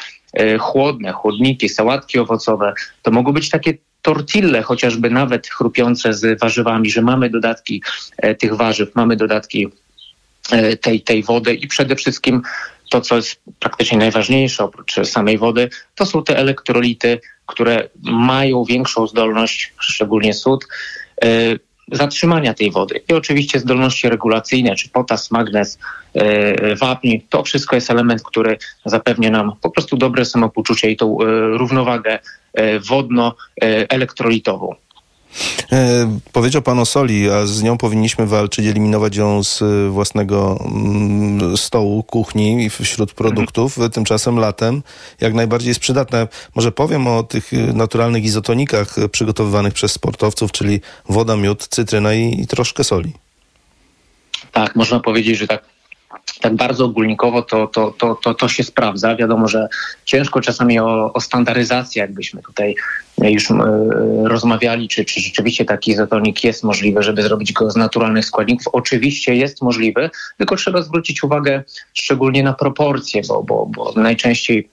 [0.59, 7.03] chłodne, chłodniki, sałatki owocowe, to mogą być takie tortille, chociażby nawet chrupiące z warzywami, że
[7.03, 7.83] mamy dodatki
[8.39, 9.69] tych warzyw, mamy dodatki
[10.81, 12.43] tej, tej wody i przede wszystkim
[12.91, 19.07] to, co jest praktycznie najważniejsze oprócz samej wody, to są te elektrolity, które mają większą
[19.07, 20.67] zdolność, szczególnie sód,
[21.23, 21.59] yy,
[21.93, 23.01] zatrzymania tej wody.
[23.09, 25.79] I oczywiście zdolności regulacyjne, czy potas, magnez,
[26.15, 31.19] yy, wapń, to wszystko jest element, który zapewnia nam po prostu dobre samopoczucie i tą
[31.59, 32.19] równowagę
[32.81, 34.75] wodno-elektrolitową.
[35.73, 40.65] E, powiedział pan o soli, a z nią powinniśmy walczyć, eliminować ją z e, własnego
[40.67, 43.73] mm, stołu, kuchni i wśród produktów.
[43.73, 43.93] Mhm.
[43.93, 44.83] Tymczasem latem
[45.21, 46.29] jak najbardziej jest przydatna.
[46.55, 52.47] Może powiem o tych naturalnych izotonikach przygotowywanych przez sportowców, czyli woda, miód, cytryna i, i
[52.47, 53.13] troszkę soli.
[54.53, 55.74] Tak, można powiedzieć, że tak
[56.41, 59.17] tak bardzo ogólnikowo to, to, to, to, to się sprawdza.
[59.17, 59.69] Wiadomo, że
[60.05, 62.75] ciężko czasami o, o standaryzację, jakbyśmy tutaj
[63.19, 63.55] już y,
[64.25, 68.69] rozmawiali, czy, czy rzeczywiście taki izotonik jest możliwy, żeby zrobić go z naturalnych składników.
[68.73, 71.63] Oczywiście jest możliwy, tylko trzeba zwrócić uwagę
[71.95, 74.69] szczególnie na proporcje, bo, bo, bo najczęściej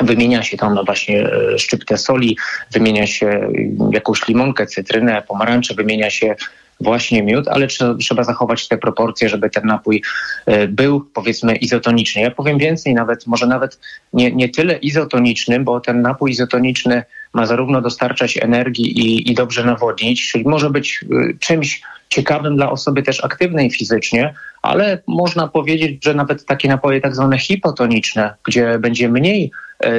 [0.00, 2.36] Wymienia się tam no właśnie e, szczyptę soli,
[2.72, 3.50] wymienia się
[3.92, 6.36] jakąś limonkę, cytrynę, pomarańcze, wymienia się
[6.80, 7.66] właśnie miód, ale
[8.00, 10.02] trzeba zachować te proporcje, żeby ten napój
[10.46, 12.22] e, był powiedzmy izotoniczny.
[12.22, 13.78] Ja powiem więcej, nawet może nawet
[14.12, 19.64] nie, nie tyle izotonicznym, bo ten napój izotoniczny ma zarówno dostarczać energii i, i dobrze
[19.64, 26.04] nawodnić, czyli może być e, czymś ciekawym dla osoby też aktywnej fizycznie, ale można powiedzieć,
[26.04, 29.50] że nawet takie napoje tak zwane hipotoniczne, gdzie będzie mniej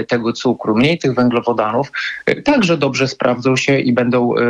[0.08, 1.92] tego cukru, mniej tych węglowodanów,
[2.26, 4.42] e, także dobrze sprawdzą się i będą e,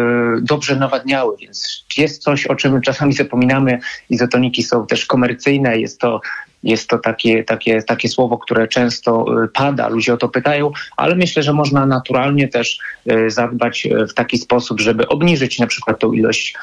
[0.41, 1.37] dobrze nawadniały.
[1.37, 3.79] Więc jest coś, o czym czasami zapominamy.
[4.09, 6.21] Izotoniki są też komercyjne, jest to
[6.63, 11.43] jest to takie, takie, takie słowo, które często pada, ludzie o to pytają, ale myślę,
[11.43, 12.79] że można naturalnie też
[13.27, 16.55] zadbać w taki sposób, żeby obniżyć na przykład tą ilość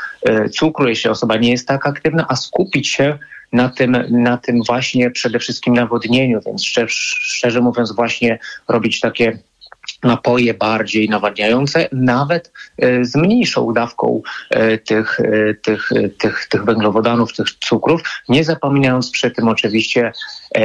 [0.53, 3.19] cukru, jeśli osoba nie jest tak aktywna, a skupić się
[3.55, 8.39] na tym, na tym właśnie przede wszystkim nawodnieniu, więc szczerze, szczerze mówiąc właśnie
[8.69, 9.39] robić takie
[10.03, 17.33] napoje bardziej nawadniające, nawet e, z mniejszą dawką e, tych, e, tych, tych, tych węglowodanów,
[17.33, 20.13] tych cukrów, nie zapominając przy tym oczywiście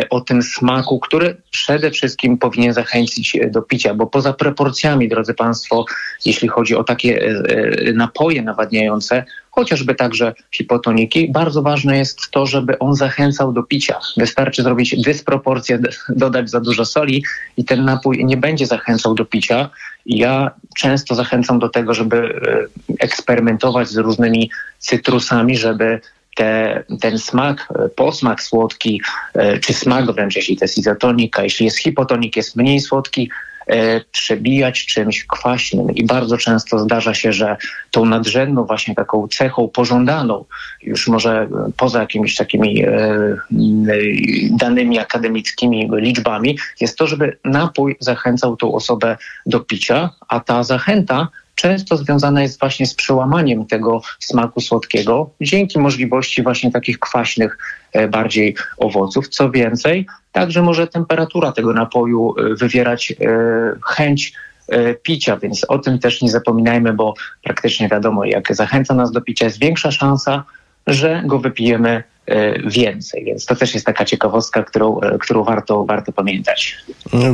[0.10, 5.86] o tym smaku, który przede wszystkim powinien zachęcić do picia, bo poza proporcjami, drodzy Państwo,
[6.26, 7.36] jeśli chodzi o takie
[7.94, 14.00] napoje nawadniające, chociażby także hipotoniki, bardzo ważne jest to, żeby on zachęcał do picia.
[14.18, 17.24] Wystarczy zrobić dysproporcję, dodać za dużo soli
[17.58, 19.70] i ten napój nie będzie zachęcał do picia.
[20.06, 26.02] Ja często zachęcam do tego, żeby e, eksperymentować z różnymi cytrusami, żeby
[26.36, 29.02] te, ten smak, e, posmak słodki,
[29.34, 33.30] e, czy smak wręcz, jeśli to jest izotonika, jeśli jest hipotonik, jest mniej słodki,
[34.12, 35.92] przebijać czymś kwaśnym.
[35.96, 37.58] I bardzo często zdarza się, że
[37.92, 40.46] tą nadrzędną właśnie taką cechą pożądaną,
[40.82, 42.92] już może poza jakimiś takimi e,
[44.50, 51.28] danymi akademickimi liczbami, jest to, żeby napój zachęcał tą osobę do picia, a ta zachęta
[51.60, 57.58] często związana jest właśnie z przełamaniem tego smaku słodkiego dzięki możliwości właśnie takich kwaśnych
[57.94, 59.28] e, bardziej owoców.
[59.28, 63.16] Co więcej, także może temperatura tego napoju e, wywierać e,
[63.86, 64.34] chęć
[65.04, 69.46] picia, więc o tym też nie zapominajmy, bo praktycznie wiadomo, jak zachęca nas do picia,
[69.46, 70.44] jest większa szansa,
[70.90, 73.26] że go wypijemy E, więcej.
[73.26, 76.78] Więc to też jest taka ciekawostka, którą, e, którą warto, warto pamiętać.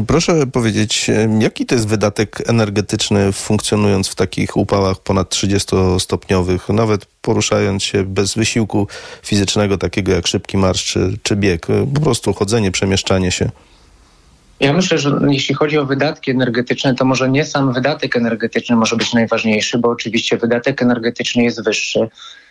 [0.08, 7.06] Proszę powiedzieć, e, jaki to jest wydatek energetyczny funkcjonując w takich upałach ponad 30-stopniowych, nawet
[7.22, 8.88] poruszając się bez wysiłku
[9.24, 13.50] fizycznego, takiego jak szybki marsz czy, czy bieg, po prostu chodzenie, przemieszczanie się?
[14.60, 18.96] Ja myślę, że jeśli chodzi o wydatki energetyczne, to może nie sam wydatek energetyczny może
[18.96, 22.10] być najważniejszy, bo oczywiście wydatek energetyczny jest wyższy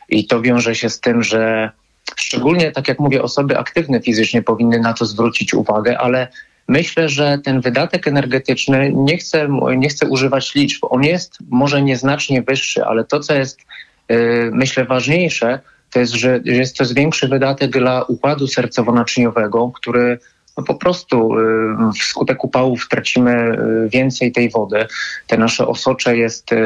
[0.08, 1.70] i to wiąże się z tym, że
[2.16, 6.28] Szczególnie, tak jak mówię, osoby aktywne fizycznie powinny na to zwrócić uwagę, ale
[6.68, 12.42] myślę, że ten wydatek energetyczny, nie chcę, nie chcę używać liczb, on jest może nieznacznie
[12.42, 13.60] wyższy, ale to, co jest
[14.08, 20.18] yy, myślę ważniejsze, to jest, że jest to większy wydatek dla układu sercowo-naczyniowego, który
[20.56, 24.86] no po prostu y, wskutek upałów tracimy y, więcej tej wody.
[25.26, 26.56] Te nasze osocze jest y,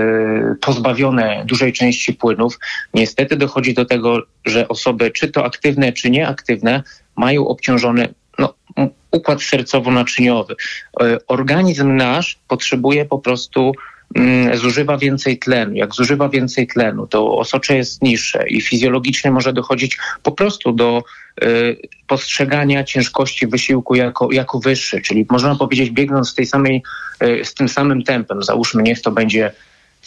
[0.61, 2.59] pozbawione dużej części płynów.
[2.95, 6.83] Niestety dochodzi do tego, że osoby, czy to aktywne, czy nieaktywne,
[7.17, 8.55] mają obciążony no,
[9.11, 10.55] układ sercowo-naczyniowy.
[11.27, 13.73] Organizm nasz potrzebuje po prostu
[14.55, 15.75] zużywa więcej tlenu.
[15.75, 21.03] Jak zużywa więcej tlenu, to osocze jest niższe i fizjologicznie może dochodzić po prostu do
[21.43, 25.03] y, postrzegania ciężkości wysiłku jako, jako wyższy.
[25.03, 26.83] Czyli można powiedzieć, biegnąc z, tej samej,
[27.23, 29.53] y, z tym samym tempem, załóżmy, niech to będzie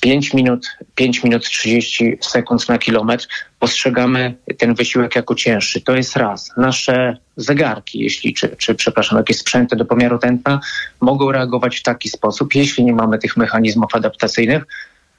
[0.02, 3.28] 5 minut, 5 minut 30 sekund na kilometr,
[3.60, 5.82] postrzegamy ten wysiłek jako cięższy.
[5.82, 6.52] To jest raz.
[6.58, 10.60] Nasze zegarki, jeśli, czy, czy przepraszam, jakieś sprzęty do pomiaru tętna
[11.02, 14.64] mogą reagować w taki sposób, jeśli nie mamy tych mechanizmów adaptacyjnych,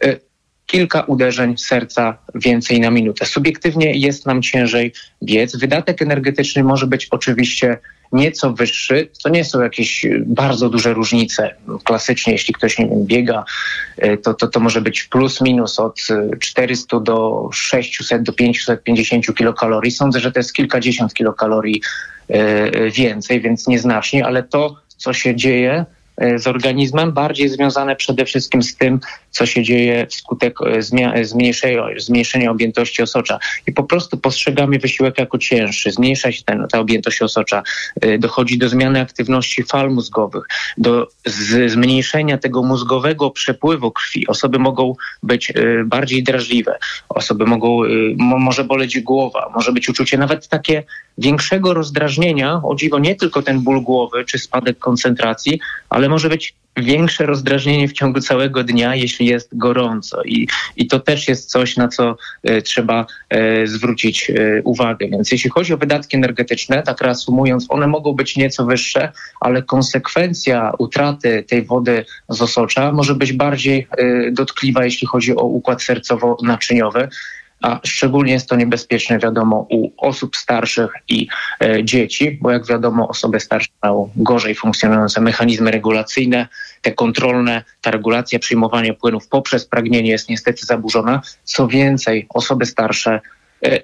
[0.05, 0.21] y,
[0.73, 3.27] kilka uderzeń serca więcej na minutę.
[3.27, 5.57] Subiektywnie jest nam ciężej biec.
[5.57, 7.79] Wydatek energetyczny może być oczywiście
[8.13, 9.09] nieco wyższy.
[9.23, 11.55] To nie są jakieś bardzo duże różnice.
[11.85, 13.45] Klasycznie, jeśli ktoś nie wiem, biega,
[13.99, 16.01] e, to, to, to może być plus minus od
[16.41, 19.93] 400 do 600 do 550 kilokalorii.
[19.93, 21.83] Sądzę, że to jest kilkadziesiąt kilokalorii
[22.97, 25.85] więcej, więc nieznacznie, ale to, co się dzieje,
[26.37, 30.83] z organizmem, bardziej związane przede wszystkim z tym, co się dzieje wskutek e,
[31.25, 33.39] zmniejszenia, zmniejszenia objętości osocza.
[33.67, 37.63] I po prostu postrzegamy wysiłek jako cięższy, zmniejsza się ten, ta objętość osocza,
[38.01, 40.45] e, dochodzi do zmiany aktywności fal mózgowych,
[40.79, 41.09] do
[41.67, 44.27] zmniejszenia tego mózgowego przepływu krwi.
[44.27, 45.53] Osoby mogą być
[45.85, 47.81] bardziej drażliwe, osoby mogą,
[48.19, 50.83] może boleć głowa, może być uczucie nawet takie
[51.19, 56.55] większego rozdrażnienia, o dziwo nie tylko ten ból głowy czy spadek koncentracji, ale może być
[56.77, 60.23] większe rozdrażnienie w ciągu całego dnia, jeśli jest gorąco.
[60.23, 65.09] I, i to też jest coś, na co e, trzeba e, zwrócić e, uwagę.
[65.09, 70.73] Więc jeśli chodzi o wydatki energetyczne, tak reasumując, one mogą być nieco wyższe, ale konsekwencja
[70.79, 73.89] utraty tej wody z osocza może być bardziej
[74.33, 77.09] dotkliwa, jeśli chodzi o układ sercowo-naczyniowy
[77.63, 81.29] a szczególnie jest to niebezpieczne, wiadomo, u osób starszych i
[81.65, 86.49] e, dzieci, bo jak wiadomo, osoby starsze mają gorzej funkcjonujące mechanizmy regulacyjne,
[86.83, 91.23] te kontrolne, ta regulacja przyjmowania płynów poprzez pragnienie jest niestety zaburzona.
[91.45, 93.21] Co więcej, osoby starsze
[93.65, 93.83] e,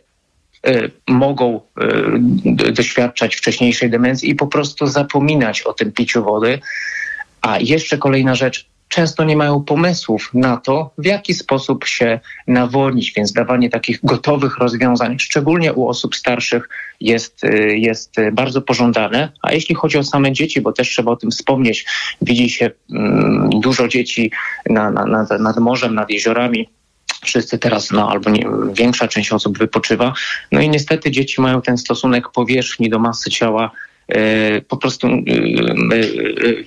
[0.66, 6.58] e, mogą e, doświadczać wcześniejszej demencji i po prostu zapominać o tym piciu wody.
[7.42, 13.12] A jeszcze kolejna rzecz, często nie mają pomysłów na to, w jaki sposób się nawodnić,
[13.16, 16.68] więc dawanie takich gotowych rozwiązań, szczególnie u osób starszych,
[17.00, 19.32] jest, y, jest bardzo pożądane.
[19.42, 21.86] A jeśli chodzi o same dzieci, bo też trzeba o tym wspomnieć,
[22.22, 24.30] widzi się mm, dużo dzieci
[24.66, 26.68] na, na, nad, nad morzem, nad jeziorami
[27.24, 30.12] wszyscy teraz, no albo nie, większa część osób wypoczywa.
[30.52, 33.70] No i niestety dzieci mają ten stosunek powierzchni do masy ciała
[34.68, 35.12] po prostu e,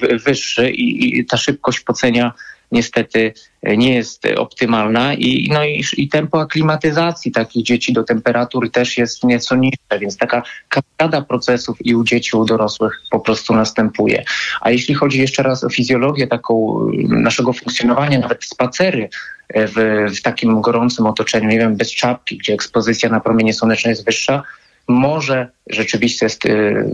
[0.09, 2.33] e, wyższy i, ta szybkość pocenia
[2.71, 8.97] niestety nie jest optymalna i, no i, i tempo aklimatyzacji takich dzieci do temperatury też
[8.97, 14.23] jest nieco niższe, więc taka kaskada procesów i u dzieci, u dorosłych po prostu następuje.
[14.61, 19.09] A jeśli chodzi jeszcze raz o fizjologię taką naszego funkcjonowania, nawet spacery
[19.55, 24.05] w, w takim gorącym otoczeniu, nie wiem, bez czapki, gdzie ekspozycja na promienie słoneczne jest
[24.05, 24.43] wyższa,
[24.87, 26.85] może rzeczywiście jest, y,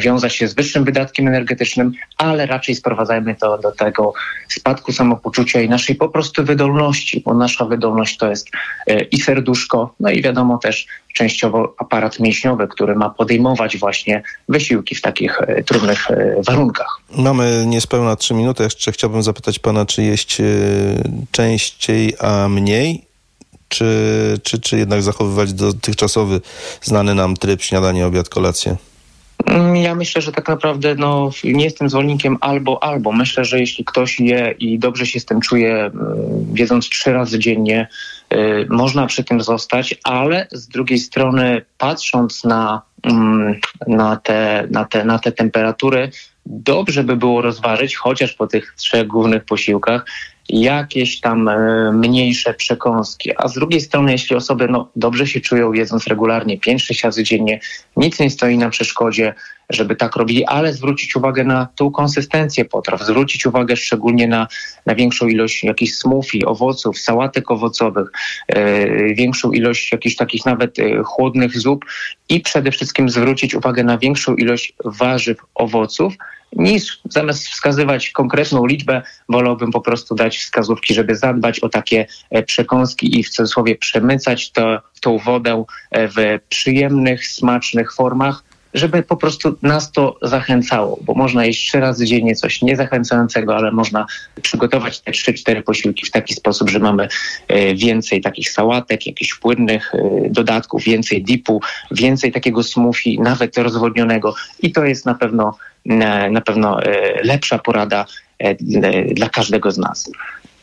[0.00, 4.12] wiązać się z wyższym wydatkiem energetycznym, ale raczej sprowadzajmy to do tego
[4.48, 8.48] spadku samopoczucia i naszej po prostu wydolności, bo nasza wydolność to jest
[8.90, 14.94] y, i serduszko, no i wiadomo też częściowo aparat mięśniowy, który ma podejmować właśnie wysiłki
[14.94, 17.00] w takich y, trudnych y, warunkach.
[17.16, 18.62] Mamy niespełna trzy minuty.
[18.62, 20.44] Jeszcze chciałbym zapytać pana, czy jeść y,
[21.30, 23.11] częściej, a mniej?
[23.72, 26.40] Czy, czy, czy jednak zachowywać dotychczasowy,
[26.82, 28.76] znany nam tryb śniadanie, obiad, kolację?
[29.46, 33.12] Mm, ja myślę, że tak naprawdę no, nie jestem zwolennikiem albo, albo.
[33.12, 35.92] Myślę, że jeśli ktoś je i dobrze się z tym czuje, mm,
[36.52, 37.88] wiedząc trzy razy dziennie,
[38.34, 43.54] y, można przy tym zostać, ale z drugiej strony, patrząc na, mm,
[43.86, 46.10] na, te, na, te, na te temperatury,
[46.46, 50.04] dobrze by było rozważyć, chociaż po tych trzech głównych posiłkach,
[50.48, 53.30] jakieś tam e, mniejsze przekąski.
[53.36, 57.60] A z drugiej strony, jeśli osoby no, dobrze się czują, jedząc regularnie 5-6 razy dziennie,
[57.96, 59.34] nic nie stoi na przeszkodzie,
[59.70, 64.46] żeby tak robili, ale zwrócić uwagę na tą konsystencję potraw, zwrócić uwagę szczególnie na,
[64.86, 68.08] na większą ilość jakichś smoothie, owoców, sałatek owocowych,
[68.48, 71.84] e, większą ilość jakichś takich nawet e, chłodnych zup
[72.28, 76.14] i przede wszystkim zwrócić uwagę na większą ilość warzyw, owoców,
[76.52, 82.42] niż zamiast wskazywać konkretną liczbę, wolałbym po prostu dać wskazówki, żeby zadbać o takie e,
[82.42, 86.14] przekąski i w cudzysłowie przemycać to, tą wodę e, w
[86.48, 92.34] przyjemnych, smacznych formach, żeby po prostu nas to zachęcało, bo można jeść trzy razy dziennie
[92.34, 94.06] coś niezachęcającego, ale można
[94.42, 97.08] przygotować te trzy, cztery posiłki w taki sposób, że mamy
[97.48, 99.92] e, więcej takich sałatek, jakichś płynnych
[100.30, 105.56] dodatków, więcej dipu, więcej takiego smoothie, nawet rozwodnionego i to jest na pewno
[106.30, 108.06] na pewno e, lepsza porada
[108.38, 108.54] e,
[109.14, 110.10] dla każdego z nas.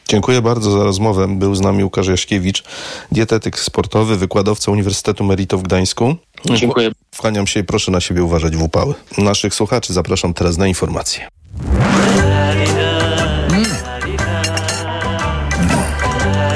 [0.10, 1.28] Dziękuję bardzo za rozmowę.
[1.28, 2.64] Był z nami Łukasz Jaśkiewicz,
[3.12, 6.16] dietetyk sportowy, wykładowca Uniwersytetu Merito w Gdańsku.
[6.46, 6.92] Dziękuję.
[7.18, 8.94] Kłaniam się i proszę na siebie uważać w upały.
[9.18, 11.28] Naszych słuchaczy zapraszam teraz na informacje.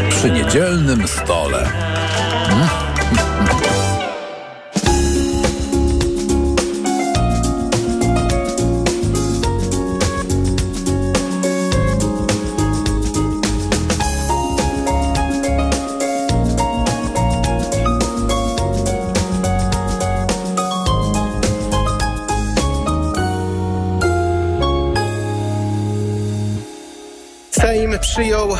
[0.09, 1.71] Przy niedzielnym stole.
[2.49, 2.82] Sejm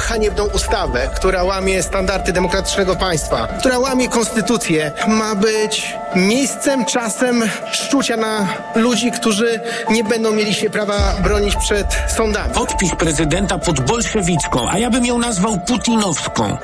[0.03, 4.91] haniebną ustawę, która łamie standardy demokratycznego państwa, która łamie konstytucję.
[5.07, 11.87] Ma być miejscem, czasem szczucia na ludzi, którzy nie będą mieli się prawa bronić przed
[12.17, 12.53] sądami.
[12.53, 16.57] Podpis prezydenta pod bolszewicką, a ja bym ją nazwał putinowską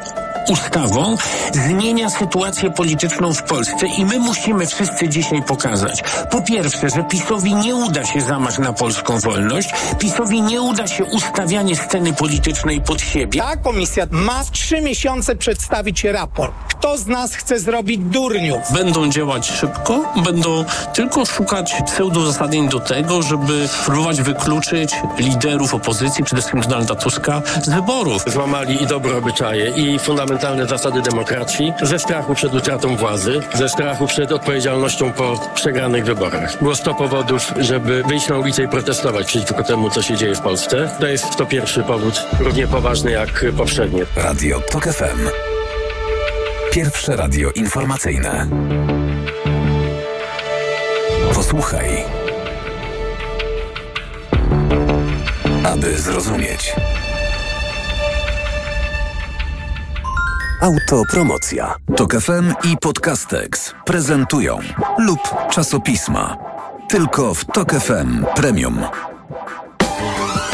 [0.50, 1.18] ustawą
[1.54, 6.04] zmienia sytuację polityczną w Polsce i my musimy wszyscy dzisiaj pokazać.
[6.32, 11.04] Po pierwsze, że PiSowi nie uda się zamach na polską wolność, PiSowi nie uda się
[11.04, 13.42] ustawianie sceny politycznej pod siebie.
[13.42, 16.54] Ta komisja ma trzy miesiące przedstawić raport.
[16.70, 18.60] Kto z nas chce zrobić durniów?
[18.74, 26.42] Będą działać szybko, będą tylko szukać pseudozasadnień do tego, żeby próbować wykluczyć liderów opozycji, przede
[26.42, 28.24] wszystkim Donalda Tuska, z wyborów.
[28.28, 30.00] Złamali i dobre obyczaje, i
[30.40, 36.58] fundamentalne zasady demokracji, ze strachu przed utratą władzy, ze strachu przed odpowiedzialnością po przegranych wyborach.
[36.62, 40.42] Było 100 powodów, żeby wyjść na ulicę i protestować przeciwko temu, co się dzieje w
[40.42, 40.90] Polsce.
[41.00, 44.06] To jest to pierwszy powód, równie poważny jak poprzednie.
[44.16, 45.30] Radio TOK FM.
[46.72, 48.48] Pierwsze radio informacyjne.
[51.34, 52.04] Posłuchaj.
[55.64, 56.76] Aby zrozumieć.
[60.62, 61.76] Autopromocja.
[61.96, 64.60] Tok FM i Podcastex prezentują
[64.98, 65.20] lub
[65.52, 66.38] czasopisma.
[66.90, 68.82] Tylko w Tok FM Premium.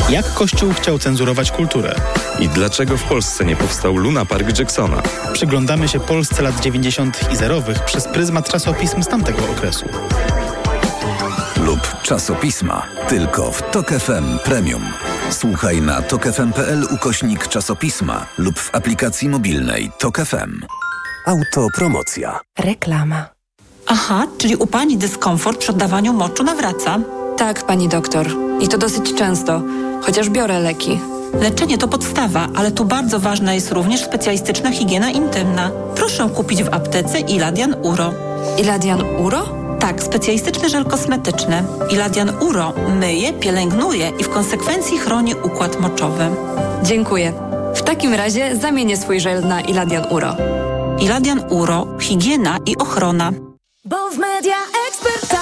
[0.10, 1.96] Jak Kościół chciał cenzurować kulturę?
[2.40, 5.02] I dlaczego w Polsce nie powstał Luna Park Jacksona?
[5.34, 7.32] Przyglądamy się Polsce lat 90.
[7.34, 9.86] i zerowych przez pryzmat czasopism z tamtego okresu.
[11.66, 12.86] Lub czasopisma.
[13.10, 14.82] Tylko w Tok FM Premium.
[15.30, 20.62] Słuchaj na tokefm.pl ukośnik czasopisma lub w aplikacji mobilnej Tok FM.
[21.26, 22.40] Autopromocja.
[22.60, 23.26] Reklama.
[23.88, 27.00] Aha, czyli u pani dyskomfort przy oddawaniu moczu nawraca?
[27.38, 28.28] Tak, pani doktor.
[28.62, 29.62] I to dosyć często,
[30.02, 31.00] chociaż biorę leki.
[31.42, 35.72] Leczenie to podstawa, ale tu bardzo ważna jest również specjalistyczna higiena intymna.
[35.96, 38.14] Proszę kupić w aptece Iladian Uro.
[38.58, 39.65] Iladian Uro?
[39.86, 41.64] Tak, specjalistyczny żel kosmetyczny.
[41.90, 46.30] Iladian Uro myje, pielęgnuje i w konsekwencji chroni układ moczowy.
[46.84, 47.34] Dziękuję.
[47.76, 50.36] W takim razie zamienię swój żel na Iladian Uro.
[51.00, 53.32] Iladian Uro, higiena i ochrona.
[53.86, 54.56] Bo w media
[54.88, 55.35] ekspert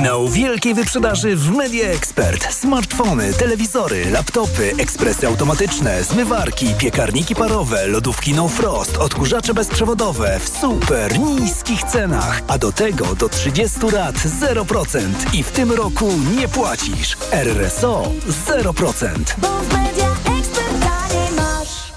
[0.00, 2.54] Finał wielkiej wyprzedaży w Media Expert.
[2.54, 11.18] Smartfony, telewizory, laptopy, ekspresy automatyczne, zmywarki, piekarniki parowe, lodówki No Frost, odkurzacze bezprzewodowe w super
[11.18, 12.42] niskich cenach.
[12.48, 15.00] A do tego do 30 lat 0%
[15.32, 17.16] i w tym roku nie płacisz.
[17.32, 18.12] RRSO
[18.46, 19.08] 0%.
[19.38, 21.92] Bo w media ekspert taniej masz.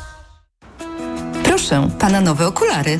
[1.44, 3.00] Proszę, pana nowe okulary.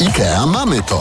[0.00, 0.98] IKEA mamy to.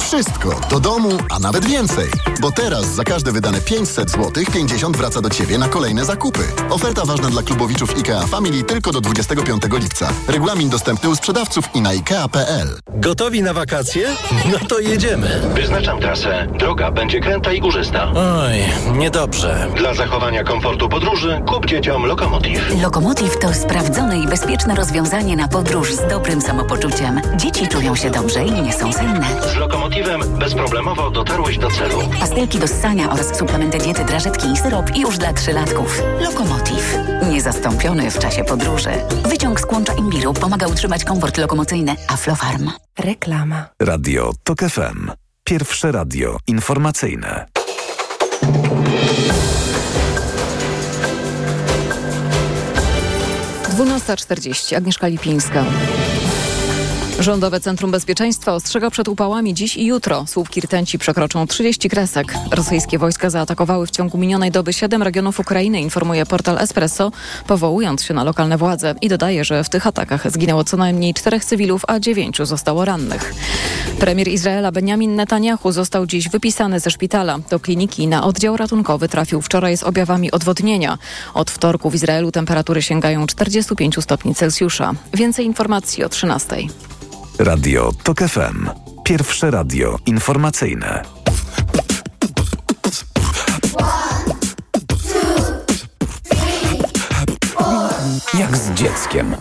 [0.00, 2.10] Wszystko do domu, a nawet więcej.
[2.40, 6.40] Bo teraz za każde wydane 500 zł 50 wraca do Ciebie na kolejne zakupy.
[6.70, 10.08] Oferta ważna dla klubowiczów IKEA Family tylko do 25 lipca.
[10.28, 12.78] Regulamin dostępny u sprzedawców i na IKEA.pl.
[12.94, 14.08] Gotowi na wakacje?
[14.52, 15.40] No to jedziemy.
[15.54, 16.46] Wyznaczam trasę.
[16.58, 18.12] Droga będzie kręta i górzysta.
[18.14, 18.54] Oj,
[18.98, 19.66] niedobrze.
[19.76, 22.82] Dla zachowania komfortu podróży kup dzieciom Lokomotiv.
[22.82, 27.20] Lokomotiv to sprawdzone i bezpieczne rozwiązanie na podróż z dobrym samopoczuciem.
[27.36, 29.26] Dzieci czują się dobrze i nie są senne.
[29.52, 31.98] Z Lokomotivem bezproblemowo dotarłeś do celu.
[32.20, 36.02] Pastelki do ssania oraz suplementy diety, drażetki i syrop już dla trzylatków.
[36.20, 36.98] Lokomotiv.
[37.30, 38.90] Niezastąpiony w czasie podróży.
[39.28, 41.96] Wyciąg z kłącza imbiru pomaga utrzymać komfort lokomocyjny.
[42.08, 42.70] Aflofarm.
[42.98, 43.66] Reklama.
[43.82, 45.10] Radio Tok FM.
[45.44, 47.46] Pierwsze radio informacyjne.
[53.70, 54.74] Dwunasta czterdzieści.
[54.74, 55.64] Agnieszka Lipińska.
[57.18, 60.24] Rządowe Centrum Bezpieczeństwa ostrzega przed upałami dziś i jutro.
[60.26, 62.34] Słupki rtęci przekroczą 30 kresek.
[62.50, 67.12] Rosyjskie wojska zaatakowały w ciągu minionej doby siedem regionów Ukrainy, informuje portal Espresso,
[67.46, 68.94] powołując się na lokalne władze.
[69.00, 73.34] I dodaje, że w tych atakach zginęło co najmniej czterech cywilów, a dziewięciu zostało rannych.
[74.00, 77.38] Premier Izraela Benjamin Netanyahu został dziś wypisany ze szpitala.
[77.50, 80.98] Do kliniki na oddział ratunkowy trafił wczoraj z objawami odwodnienia.
[81.34, 84.92] Od wtorku w Izraelu temperatury sięgają 45 stopni Celsjusza.
[85.14, 86.56] Więcej informacji o 13.
[87.38, 88.68] Radio Tok FM.
[89.04, 91.02] Pierwsze radio informacyjne.
[98.38, 99.36] Jak z dzieckiem.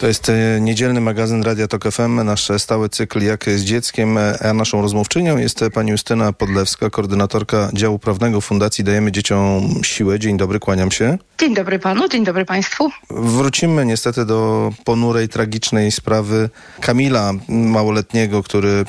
[0.00, 4.54] To jest e, niedzielny magazyn Radia Tok FM, nasz stały cykl Jak z dzieckiem, a
[4.54, 10.18] naszą rozmówczynią jest pani Justyna Podlewska, koordynatorka działu prawnego Fundacji Dajemy Dzieciom Siłę.
[10.18, 11.18] Dzień dobry, kłaniam się.
[11.38, 12.90] Dzień dobry panu, dzień dobry państwu.
[13.10, 18.84] Wrócimy niestety do ponurej, tragicznej sprawy Kamila, małoletniego, który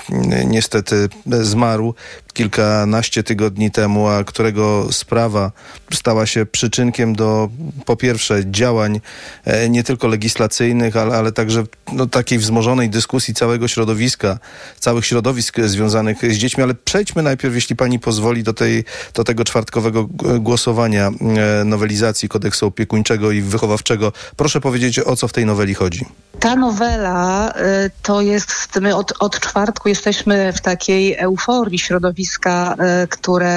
[0.46, 1.94] niestety zmarł
[2.34, 5.52] kilkanaście tygodni temu, a którego sprawa
[5.94, 7.50] stała się przyczynkiem do
[7.86, 9.02] po pierwsze działań
[9.46, 14.40] e, nie tylko legislacyjnych, ale, ale także no, takiej wzmożonej dyskusji całego środowiska,
[14.80, 18.84] całych środowisk związanych z dziećmi, ale przejdźmy najpierw, jeśli pani pozwoli, do, tej,
[19.14, 20.08] do tego czwartkowego
[20.40, 24.12] głosowania e, nowelizacji kodeksu opiekuńczego i wychowawczego.
[24.36, 26.06] Proszę powiedzieć, o co w tej noweli chodzi.
[26.40, 27.54] Ta nowela
[27.86, 33.52] y, to jest, my od, od czwartku jesteśmy w takiej euforii środowiska, y, które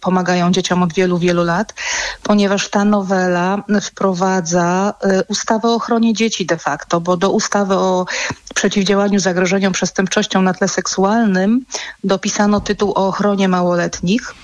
[0.00, 1.74] pomagają dzieciom od wielu, wielu lat,
[2.22, 4.94] ponieważ ta nowela wprowadza
[5.28, 8.06] ustawę o ochronie dzieci de facto, bo do ustawy o
[8.54, 11.64] przeciwdziałaniu zagrożeniom przestępczością na tle seksualnym
[12.04, 14.34] dopisano tytuł o ochronie małoletnich.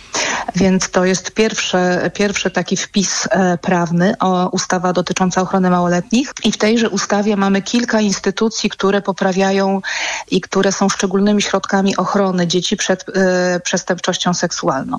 [0.57, 1.79] Więc to jest pierwszy,
[2.15, 6.33] pierwszy taki wpis e, prawny, o, ustawa dotycząca ochrony małoletnich.
[6.45, 9.81] I w tejże ustawie mamy kilka instytucji, które poprawiają
[10.31, 14.99] i które są szczególnymi środkami ochrony dzieci przed e, przestępczością seksualną.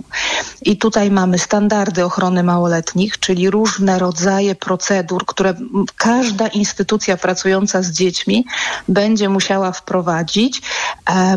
[0.62, 5.54] I tutaj mamy standardy ochrony małoletnich, czyli różne rodzaje procedur, które
[5.98, 8.46] każda instytucja pracująca z dziećmi
[8.88, 10.62] będzie musiała wprowadzić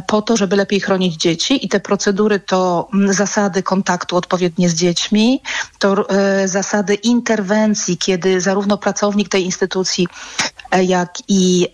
[0.06, 1.66] po to, żeby lepiej chronić dzieci.
[1.66, 5.40] I te procedury to m, zasady kontaktu odpowiednie z dziećmi,
[5.78, 10.08] to e, zasady interwencji, kiedy zarówno pracownik tej instytucji,
[10.70, 11.68] e, jak i,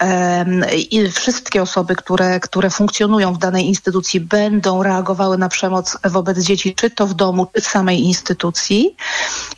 [0.90, 6.74] i wszystkie osoby, które, które funkcjonują w danej instytucji, będą reagowały na przemoc wobec dzieci,
[6.74, 8.96] czy to w domu, czy w samej instytucji.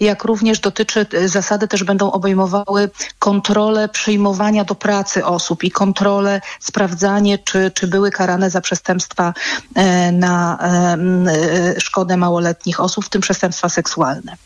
[0.00, 6.40] Jak również dotyczy, e, zasady też będą obejmowały kontrolę przyjmowania do pracy osób i kontrolę,
[6.60, 9.34] sprawdzanie, czy, czy były karane za przestępstwa
[9.74, 11.34] e, na em, e,
[11.80, 14.36] szkodę małoletnich osób, w tym przestępstwa seksualne.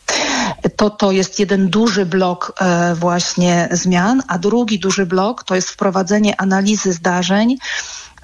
[0.75, 5.69] To, to jest jeden duży blok e, właśnie zmian, a drugi duży blok to jest
[5.69, 7.57] wprowadzenie analizy zdarzeń,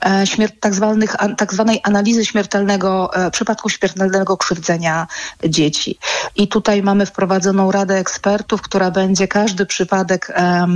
[0.06, 5.08] e, śmier- tak, zwanych, an, tak zwanej analizy śmiertelnego, e, przypadku śmiertelnego krzywdzenia
[5.50, 6.00] dzieci.
[6.36, 10.68] I tutaj mamy wprowadzoną Radę Ekspertów, która będzie każdy przypadek e,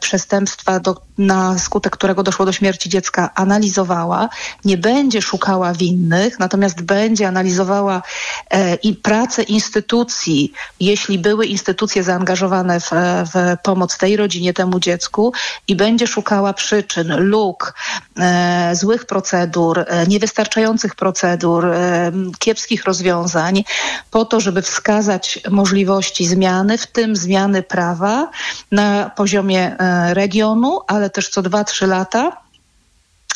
[0.00, 4.28] przestępstwa, do, na skutek którego doszło do śmierci dziecka, analizowała.
[4.64, 8.02] Nie będzie szukała winnych, natomiast będzie analizowała
[8.50, 12.90] e, i pracę instytucji, jeśli były instytucje zaangażowane w,
[13.34, 15.32] w pomoc tej rodzinie, temu dziecku
[15.68, 17.74] i będzie szukała przyczyn, luk,
[18.18, 23.64] e, złych procedur, e, niewystarczających procedur, e, kiepskich rozwiązań,
[24.10, 28.30] po to, żeby wskazać możliwości zmiany, w tym zmiany prawa
[28.72, 32.43] na poziomie e, regionu, ale też co dwa, trzy lata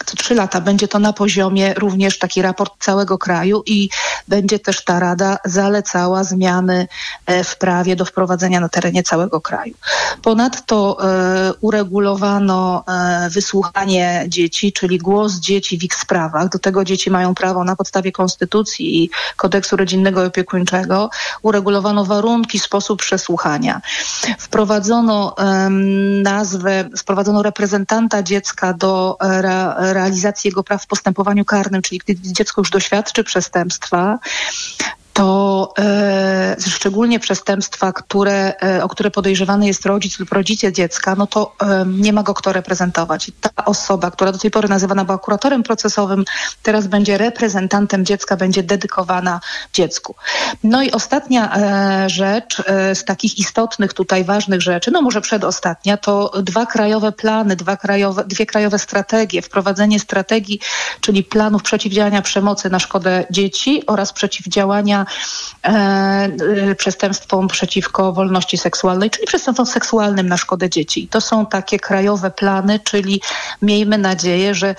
[0.07, 0.61] co trzy lata.
[0.61, 3.89] Będzie to na poziomie również taki raport całego kraju i
[4.29, 6.89] będzie też ta Rada zalecała zmiany
[7.27, 9.75] e, w prawie do wprowadzenia na terenie całego kraju.
[10.23, 16.49] Ponadto e, uregulowano e, wysłuchanie dzieci, czyli głos dzieci w ich sprawach.
[16.49, 21.11] Do tego dzieci mają prawo na podstawie Konstytucji i Kodeksu Rodzinnego i Opiekuńczego.
[21.43, 23.81] Uregulowano warunki, sposób przesłuchania.
[24.39, 31.83] Wprowadzono em, nazwę, wprowadzono reprezentanta dziecka do e, re, realizacji jego praw w postępowaniu karnym,
[31.83, 34.19] czyli gdy dziecko już doświadczy przestępstwa,
[35.19, 41.27] to e, szczególnie przestępstwa, które, e, o które podejrzewany jest rodzic lub rodzice dziecka, no
[41.27, 43.29] to e, nie ma go kto reprezentować.
[43.29, 46.25] I ta osoba, która do tej pory nazywana była kuratorem procesowym,
[46.63, 49.41] teraz będzie reprezentantem dziecka, będzie dedykowana
[49.73, 50.15] dziecku.
[50.65, 55.97] No i ostatnia e, rzecz e, z takich istotnych tutaj ważnych rzeczy, no może przedostatnia,
[55.97, 60.61] to dwa krajowe plany, dwa krajowe, dwie krajowe strategie, wprowadzenie strategii,
[61.01, 65.08] czyli planów przeciwdziałania przemocy na szkodę dzieci oraz przeciwdziałania
[66.77, 71.09] przestępstwom przeciwko wolności seksualnej, czyli przestępstwom seksualnym na szkodę dzieci.
[71.09, 73.21] To są takie krajowe plany, czyli
[73.63, 74.75] miejmy nadzieję, że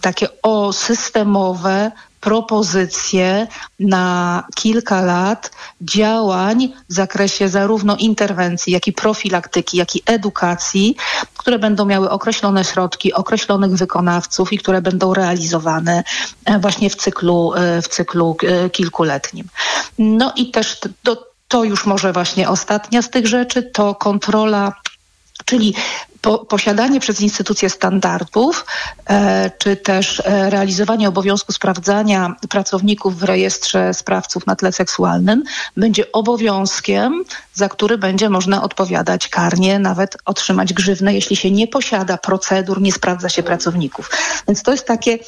[0.00, 1.90] takie o systemowe
[2.24, 3.46] propozycje
[3.80, 5.50] na kilka lat
[5.80, 10.96] działań w zakresie zarówno interwencji, jak i profilaktyki, jak i edukacji,
[11.36, 16.04] które będą miały określone środki, określonych wykonawców i które będą realizowane
[16.44, 19.48] e, właśnie w cyklu, e, w cyklu e, kilkuletnim.
[19.98, 24.72] No i też to, to już może właśnie ostatnia z tych rzeczy, to kontrola
[25.44, 25.74] Czyli
[26.24, 28.66] po, posiadanie przez instytucje standardów,
[29.06, 35.42] e, czy też e, realizowanie obowiązku sprawdzania pracowników w rejestrze sprawców na tle seksualnym
[35.76, 42.18] będzie obowiązkiem, za który będzie można odpowiadać karnie, nawet otrzymać grzywnę, jeśli się nie posiada
[42.18, 44.10] procedur, nie sprawdza się pracowników.
[44.48, 45.18] Więc to jest takie,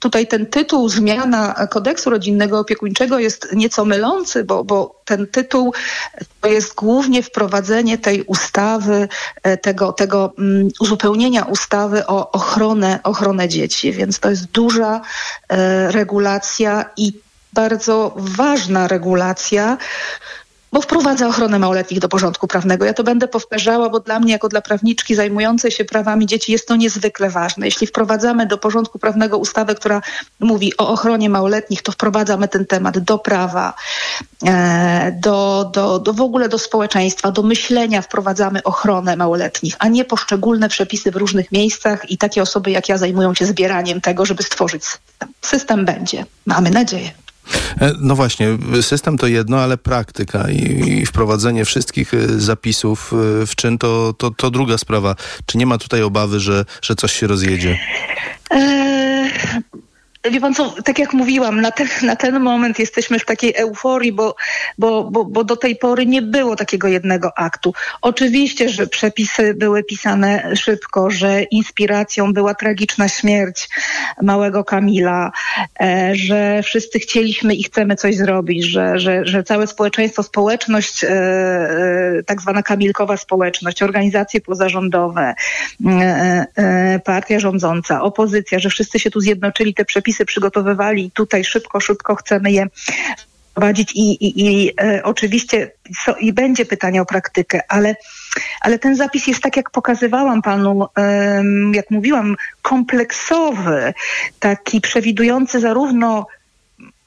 [0.00, 5.72] tutaj ten tytuł zmiana kodeksu rodzinnego opiekuńczego jest nieco mylący, bo, bo ten tytuł
[6.40, 9.08] to jest głównie wprowadzenie tej ustawy,
[9.42, 10.32] e, tego, tego
[10.80, 13.92] uzupełnienia ustawy o ochronę, ochronę dzieci.
[13.92, 15.00] Więc to jest duża
[15.48, 17.12] e, regulacja i
[17.52, 19.78] bardzo ważna regulacja,
[20.72, 22.84] bo wprowadza ochronę małoletnich do porządku prawnego.
[22.84, 26.68] Ja to będę powtarzała, bo dla mnie, jako dla prawniczki zajmującej się prawami dzieci, jest
[26.68, 27.66] to niezwykle ważne.
[27.66, 30.02] Jeśli wprowadzamy do porządku prawnego ustawę, która
[30.40, 33.74] mówi o ochronie małoletnich, to wprowadzamy ten temat do prawa,
[34.46, 40.04] e, do, do, do w ogóle do społeczeństwa, do myślenia wprowadzamy ochronę małoletnich, a nie
[40.04, 44.42] poszczególne przepisy w różnych miejscach i takie osoby jak ja zajmują się zbieraniem tego, żeby
[44.42, 45.28] stworzyć system.
[45.42, 46.26] System będzie.
[46.46, 47.10] Mamy nadzieję.
[47.80, 48.48] E, No właśnie,
[48.80, 54.14] system to jedno, ale praktyka i, i wprowadzenie wszystkich e, zapisów e, w czyn to,
[54.18, 55.16] to, to druga sprawa.
[55.46, 57.78] Czy nie ma tutaj obawy, że, że coś się rozjedzie?
[60.30, 64.12] Wie pan co, tak jak mówiłam, na ten, na ten moment jesteśmy w takiej euforii,
[64.12, 64.34] bo,
[64.78, 67.72] bo, bo, bo do tej pory nie było takiego jednego aktu.
[68.02, 73.68] Oczywiście, że przepisy były pisane szybko, że inspiracją była tragiczna śmierć
[74.22, 75.32] małego Kamila,
[75.80, 81.08] e, że wszyscy chcieliśmy i chcemy coś zrobić, że, że, że całe społeczeństwo, społeczność, e,
[81.08, 85.34] e, tak zwana kamilkowa społeczność, organizacje pozarządowe,
[87.04, 92.14] partia rządząca, opozycja, że wszyscy się tu zjednoczyli, te przepisy przygotowywali i tutaj szybko, szybko
[92.14, 92.66] chcemy je
[93.58, 95.70] wprowadzić i, i, i e, oczywiście
[96.04, 97.96] so, i będzie pytanie o praktykę, ale,
[98.60, 103.94] ale ten zapis jest tak, jak pokazywałam panu, em, jak mówiłam, kompleksowy,
[104.40, 106.26] taki przewidujący zarówno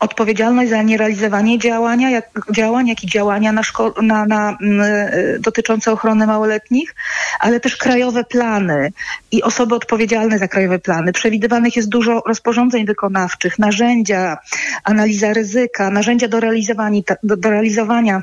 [0.02, 5.40] odpowiedzialność za nierealizowanie działania, jak, działań, jak i działania na szko- na, na, mm, y,
[5.40, 6.96] dotyczące ochrony małoletnich,
[7.40, 8.92] ale też krajowe plany
[9.32, 11.14] i osoby odpowiedzialne za krajowe plany.
[11.14, 14.38] Przewidywanych jest dużo rozporządzeń wykonawczych, narzędzia,
[14.84, 18.22] analiza ryzyka, narzędzia do realizowania, do, do realizowania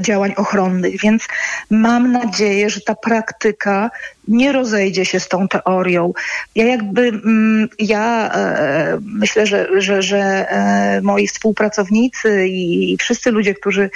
[0.00, 1.28] działań ochronnych, więc
[1.70, 3.90] mam nadzieję, że ta praktyka
[4.28, 6.12] nie rozejdzie się z tą teorią.
[6.54, 13.54] Ja jakby, mm, ja e, myślę, że, że, że e, moi współpracownicy i, wszyscy ludzie,
[13.54, 13.90] którzy,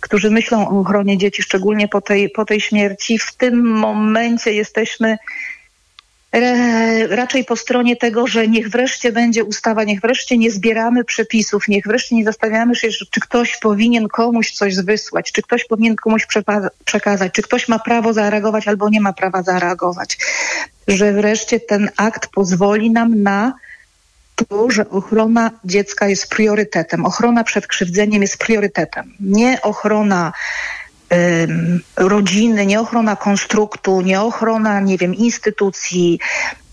[0.00, 5.08] którzy myślą o ochronie dzieci, szczególnie po tej, po tej śmierci, w tym momencie jesteśmy
[5.10, 5.18] e,
[7.08, 11.84] raczej po stronie tego, że niech wreszcie będzie ustawa, niech wreszcie nie zbieramy przepisów, niech
[11.84, 16.26] wreszcie nie zastanawiamy się, czy ktoś powinien komuś coś wysłać, czy ktoś powinien komuś
[16.84, 20.18] przekazać, czy ktoś ma prawo zareagować albo nie ma prawa zareagować.
[20.88, 23.54] Że wreszcie ten akt pozwoli nam na
[24.48, 27.06] to, że ochrona dziecka jest priorytetem.
[27.06, 29.14] Ochrona przed krzywdzeniem jest priorytetem.
[29.20, 30.32] Nie ochrona
[31.96, 36.20] rodziny, nie ochrona konstruktu, nie ochrona, nie wiem, instytucji,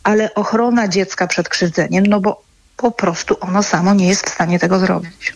[0.03, 2.41] ale ochrona dziecka przed krzywdzeniem, no bo
[2.77, 5.33] po prostu ono samo nie jest w stanie tego zrobić.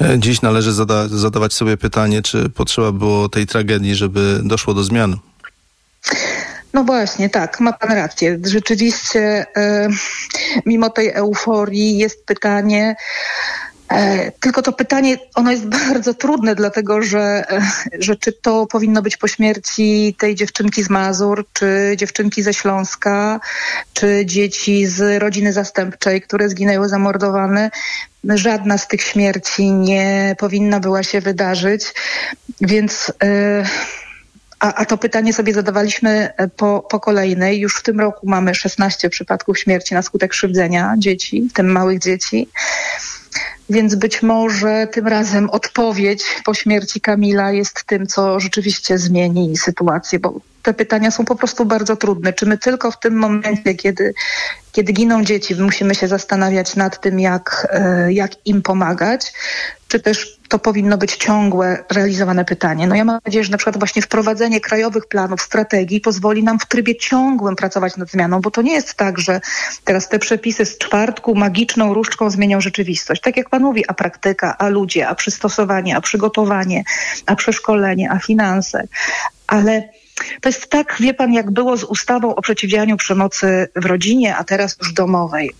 [0.00, 4.84] E, Dziś należy zada- zadawać sobie pytanie, czy potrzeba było tej tragedii, żeby doszło do
[4.84, 5.16] zmian.
[6.74, 8.38] No właśnie, tak, ma pan rację.
[8.44, 9.88] Rzeczywiście, e,
[10.66, 12.96] mimo tej euforii jest pytanie,
[14.40, 17.62] tylko to pytanie, ono jest bardzo trudne, dlatego że, e,
[17.98, 23.40] że czy to powinno być po śmierci tej dziewczynki z Mazur, czy dziewczynki ze Śląska,
[23.92, 27.70] czy dzieci z rodziny zastępczej, które zginęły zamordowane.
[28.24, 31.84] Żadna z tych śmierci nie powinna była się wydarzyć,
[32.60, 33.12] więc.
[33.22, 33.64] e,
[34.62, 37.60] a, a to pytanie sobie zadawaliśmy e, po, po kolejnej.
[37.60, 41.98] Już w tym roku mamy 16 przypadków śmierci na skutek krzywdzenia dzieci, w tym małych
[41.98, 42.48] dzieci.
[43.70, 50.18] Więc być może tym razem odpowiedź po śmierci Kamila jest tym, co rzeczywiście zmieni sytuację,
[50.18, 52.32] bo te pytania są po prostu bardzo trudne.
[52.32, 54.14] Czy my tylko w tym momencie, kiedy,
[54.72, 59.32] kiedy giną dzieci, musimy się zastanawiać nad tym, jak, e, jak im pomagać,
[59.88, 62.86] czy też to powinno być ciągłe realizowane pytanie.
[62.86, 66.66] No ja mam nadzieję, że na przykład właśnie wprowadzenie krajowych planów, strategii pozwoli nam w
[66.66, 69.40] trybie ciągłym pracować nad zmianą, bo to nie jest tak, że
[69.84, 73.20] teraz te przepisy z czwartku magiczną różdżką zmienią rzeczywistość.
[73.20, 76.84] Tak jak pan mówi, a praktyka, a ludzie, a przystosowanie, a przygotowanie,
[77.26, 78.86] a przeszkolenie, a finanse.
[79.46, 79.88] Ale
[80.40, 84.44] to jest tak, wie pan, jak było z ustawą o przeciwdziałaniu przemocy w rodzinie, a
[84.44, 85.52] teraz już domowej.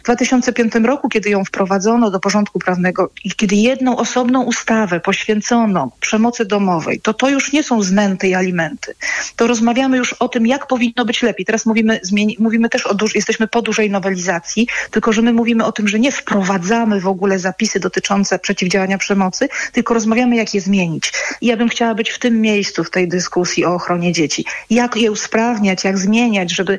[0.00, 5.90] W 2005 roku, kiedy ją wprowadzono do porządku prawnego i kiedy jedną osobną ustawę poświęcono
[6.00, 8.94] przemocy domowej, to to już nie są znęty i alimenty.
[9.36, 11.46] To rozmawiamy już o tym, jak powinno być lepiej.
[11.46, 15.64] Teraz mówimy, zmieni- mówimy też o duż- jesteśmy po dużej nowelizacji, tylko że my mówimy
[15.64, 20.60] o tym, że nie wprowadzamy w ogóle zapisy dotyczące przeciwdziałania przemocy, tylko rozmawiamy, jak je
[20.60, 21.12] zmienić.
[21.40, 24.44] I ja bym chciała być w tym miejscu, w tej dyskusji o ochronie dzieci.
[24.70, 26.78] Jak je usprawniać, jak zmieniać, żeby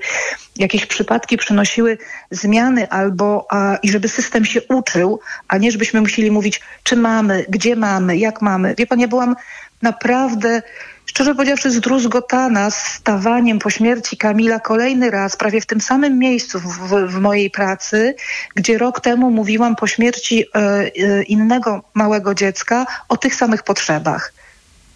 [0.56, 1.98] jakieś przypadki przynosiły
[2.32, 7.46] zmiany albo a, i żeby system się uczył, a nie żebyśmy musieli mówić, czy mamy,
[7.50, 8.76] gdzie mamy, jak mamy.
[8.78, 9.36] Wie pan, ja byłam
[9.82, 10.62] naprawdę
[11.06, 16.64] szczerze powiedziawszy zdruzgotana stawaniem po śmierci Kamila kolejny raz, prawie w tym samym miejscu w,
[16.64, 18.16] w, w mojej pracy,
[18.56, 24.34] gdzie rok temu mówiłam po śmierci e, e, innego małego dziecka o tych samych potrzebach.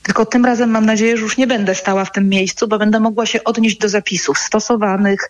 [0.05, 2.99] Tylko tym razem mam nadzieję, że już nie będę stała w tym miejscu, bo będę
[2.99, 5.29] mogła się odnieść do zapisów stosowanych,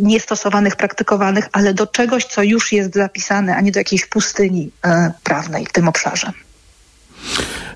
[0.00, 5.12] niestosowanych, praktykowanych, ale do czegoś, co już jest zapisane, a nie do jakiejś pustyni e,
[5.24, 6.32] prawnej w tym obszarze.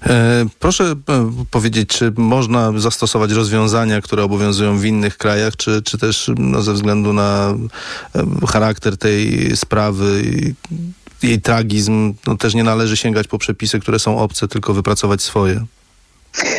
[0.06, 5.98] E, Proszę e, powiedzieć, czy można zastosować rozwiązania, które obowiązują w innych krajach, czy, czy
[5.98, 7.54] też no, ze względu na
[8.48, 10.54] charakter tej sprawy i
[11.26, 15.66] jej tragizm, no, też nie należy sięgać po przepisy, które są obce, tylko wypracować swoje?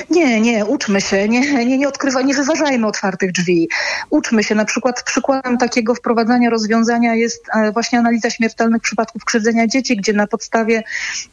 [0.09, 3.69] Nie, nie, uczmy się, nie, nie, nie odkrywaj, nie wyważajmy otwartych drzwi.
[4.09, 4.55] Uczmy się.
[4.55, 10.13] Na przykład przykładem takiego wprowadzania rozwiązania jest e, właśnie analiza śmiertelnych przypadków krzywdzenia dzieci, gdzie
[10.13, 10.84] na podstawie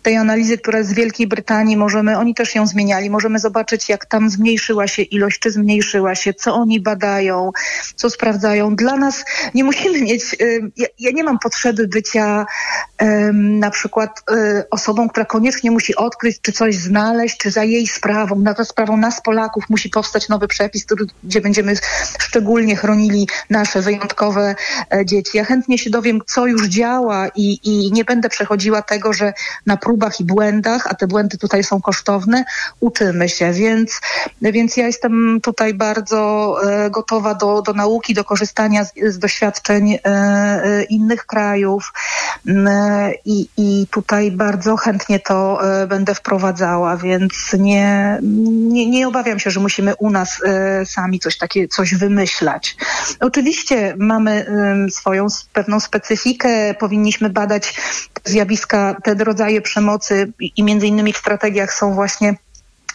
[0.03, 4.07] tej analizy, która jest z Wielkiej Brytanii, możemy, oni też ją zmieniali, możemy zobaczyć, jak
[4.07, 7.51] tam zmniejszyła się ilość, czy zmniejszyła się, co oni badają,
[7.97, 8.77] co sprawdzają.
[8.77, 9.25] Dla nas
[9.55, 12.47] nie musimy mieć, y, ja, ja nie mam potrzeby bycia
[13.33, 18.34] na przykład y, osobą, która koniecznie musi odkryć, czy coś znaleźć, czy za jej sprawą,
[18.43, 20.87] na za sprawą nas Polaków musi powstać nowy przepis,
[21.25, 21.75] gdzie będziemy
[22.19, 24.55] szczególnie chronili nasze wyjątkowe
[24.95, 25.37] e, dzieci.
[25.37, 29.33] Ja chętnie się dowiem, co już działa i, i nie będę przechodziła tego, że
[29.67, 32.45] na próbach i błędach, a te błędy tutaj są kosztowne,
[32.81, 34.01] uczymy się, więc,
[34.43, 39.99] więc ja jestem tutaj bardzo e, gotowa do, do nauki, do korzystania z, z doświadczeń
[40.05, 41.93] e, innych krajów
[42.47, 49.51] m, e, i, tutaj bardzo chętnie to będę wprowadzała, więc nie, nie, nie obawiam się,
[49.51, 52.77] że musimy u nas e, sami coś takie, coś wymyślać.
[53.21, 54.47] Oczywiście mamy
[54.91, 57.81] swoją pewną specyfikę, powinniśmy badać
[58.25, 62.35] zjawiska, te rodzaje przemocy i między innymi w strategiach są właśnie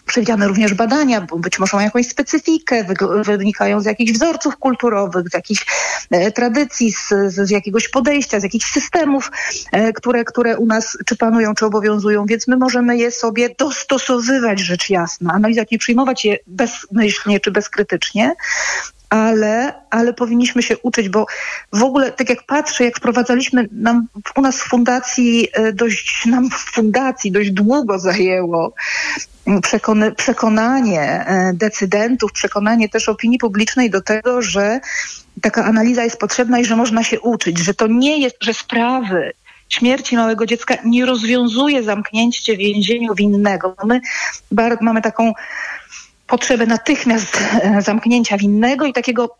[0.10, 2.86] przewidziane również badania, bo być może mają jakąś specyfikę,
[3.26, 5.66] wynikają z jakichś wzorców kulturowych, z jakichś
[6.12, 9.32] e, tradycji, z, z, jakiegoś podejścia, z jakichś systemów,
[9.72, 14.60] e, które, które u nas czy panują, czy obowiązują, więc my możemy je sobie dostosowywać,
[14.60, 18.36] rzecz jasna, analizować, nie przyjmować je bezmyślnie czy bezkrytycznie,
[19.10, 21.26] ale, ale powinniśmy się uczyć, bo
[21.74, 26.50] w ogóle, tak jak patrzę, jak wprowadzaliśmy nam u nas w fundacji, e, dość nam
[26.50, 28.74] w fundacji dość długo zajęło
[29.48, 29.62] mm,
[30.16, 34.80] przekonanie e, decydentów, przekonanie też opinii publicznej do tego, że
[35.42, 39.34] taka analiza jest potrzebna i że można się uczyć, że to nie jest, że sprawy
[39.70, 43.76] śmierci małego dziecka nie rozwiązuje zamknięcie w więzieniu winnego.
[43.86, 44.02] My
[44.82, 45.34] mamy taką
[46.30, 49.36] potrzebę natychmiast e, zamknięcia winnego i takiego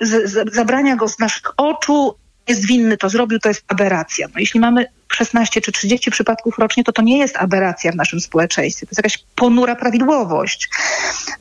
[0.52, 2.16] zabrania go z naszych oczu.
[2.48, 4.28] Jest winny, to zrobił, to jest aberracja.
[4.34, 8.20] No, jeśli mamy 16 czy 30 przypadków rocznie, to to nie jest aberracja w naszym
[8.20, 8.86] społeczeństwie.
[8.86, 10.70] To jest jakaś ponura prawidłowość.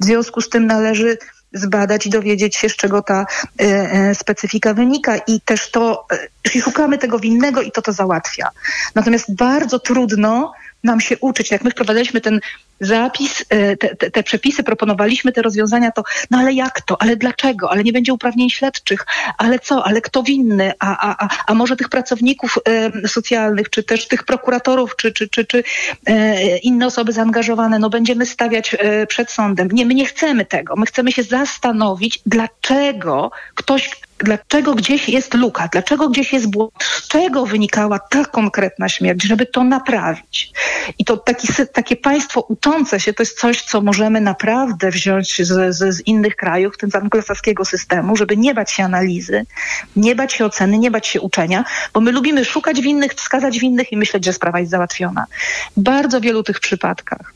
[0.00, 1.18] W związku z tym należy
[1.52, 3.26] zbadać i dowiedzieć się, z czego ta
[3.60, 6.06] e, e, specyfika wynika i też to,
[6.44, 8.48] jeśli szukamy tego winnego i to to załatwia.
[8.94, 10.52] Natomiast bardzo trudno
[10.84, 11.50] nam się uczyć.
[11.50, 12.40] Jak my wprowadzaliśmy ten
[12.80, 17.16] zapis, e, te, te, te przepisy, proponowaliśmy te rozwiązania, to no ale jak to, ale
[17.16, 19.06] dlaczego, ale nie będzie uprawnień śledczych,
[19.38, 22.58] ale co, ale kto winny, a, a, a, a może tych pracowników
[23.04, 25.64] e, socjalnych, czy też tych prokuratorów, czy, czy, czy, czy
[26.06, 29.68] e, inne osoby zaangażowane, no będziemy stawiać e, przed sądem.
[29.72, 30.76] Nie, my nie chcemy tego.
[30.76, 35.68] My chcemy się zastanowić, dlaczego ktoś Dlaczego gdzieś jest luka?
[35.72, 36.72] Dlaczego gdzieś jest błąd?
[36.80, 40.52] Z czego wynikała ta konkretna śmierć, żeby to naprawić?
[40.98, 45.76] I to taki, takie państwo uczące się to jest coś, co możemy naprawdę wziąć z,
[45.76, 49.46] z, z innych krajów, w tym anglosaskiego systemu, żeby nie bać się analizy,
[49.96, 51.64] nie bać się oceny, nie bać się uczenia,
[51.94, 55.26] bo my lubimy szukać winnych, wskazać winnych i myśleć, że sprawa jest załatwiona.
[55.76, 57.32] W bardzo wielu tych przypadkach.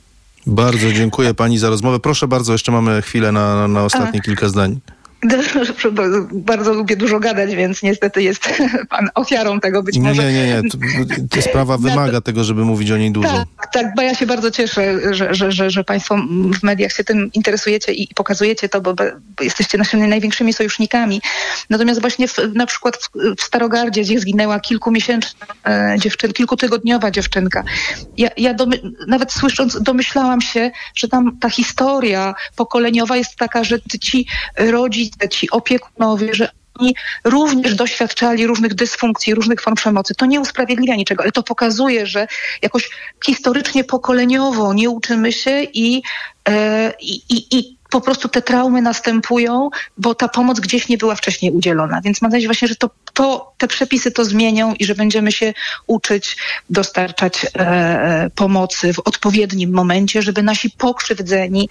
[0.47, 2.01] Bardzo dziękuję pani za rozmowę.
[2.01, 4.23] Proszę bardzo, jeszcze mamy chwilę na, na ostatnie A.
[4.23, 4.81] kilka zdań.
[6.33, 8.49] Bardzo lubię dużo gadać, więc niestety jest
[8.91, 10.33] pan ofiarą tego być Nie, może.
[10.33, 10.71] nie, nie, nie.
[11.31, 13.45] To sprawa wymaga tego, żeby mówić o niej dużo.
[13.57, 16.17] Tak, tak, bo ja się bardzo cieszę, że, że, że, że Państwo
[16.61, 19.05] w mediach się tym interesujecie i pokazujecie to, bo, bo
[19.41, 21.21] jesteście naszymi największymi sojusznikami.
[21.71, 27.65] Natomiast właśnie w, na przykład w, w Starogardzie, gdzie zginęła kilkumiesięczna e, dziewczynka, kilkutygodniowa dziewczynka,
[28.17, 33.79] ja, ja domy, nawet słysząc, domyślałam się, że tam ta historia pokoleniowa jest taka, że
[34.01, 36.49] ci rodzice, ci opiekunowie, że
[36.81, 36.95] oni
[37.25, 40.15] również doświadczali różnych dysfunkcji, różnych form przemocy.
[40.15, 42.27] To nie usprawiedliwia niczego, ale to pokazuje, że
[42.63, 42.91] jakoś
[43.27, 46.03] historycznie, pokoleniowo nie uczymy się i,
[46.49, 51.15] e, i, i, i po prostu te traumy następują, bo ta pomoc gdzieś nie była
[51.15, 52.01] wcześniej udzielona.
[52.05, 55.55] Więc mam nadzieję właśnie, że to, to, te przepisy to zmienią i że będziemy się
[55.87, 56.37] uczyć
[56.71, 61.69] dostarczać e, e, pomocy w odpowiednim momencie, żeby nasi pokrzywdzeni,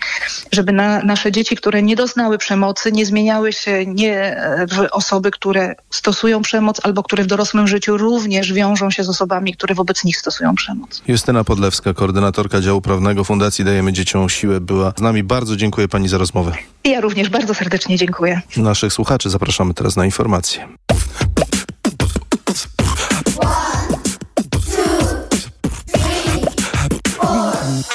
[0.51, 5.31] żeby na, nasze dzieci, które nie doznały przemocy, nie zmieniały się nie e, w osoby,
[5.31, 10.03] które stosują przemoc albo które w dorosłym życiu również wiążą się z osobami, które wobec
[10.03, 11.01] nich stosują przemoc.
[11.07, 15.23] Justyna Podlewska, koordynatorka działu prawnego Fundacji Dajemy Dzieciom Siłę, była z nami.
[15.23, 16.51] Bardzo dziękuję pani za rozmowę.
[16.83, 18.41] Ja również bardzo serdecznie dziękuję.
[18.57, 20.67] Naszych słuchaczy zapraszamy teraz na informacje.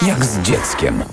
[0.06, 1.04] Jak z dzieckiem.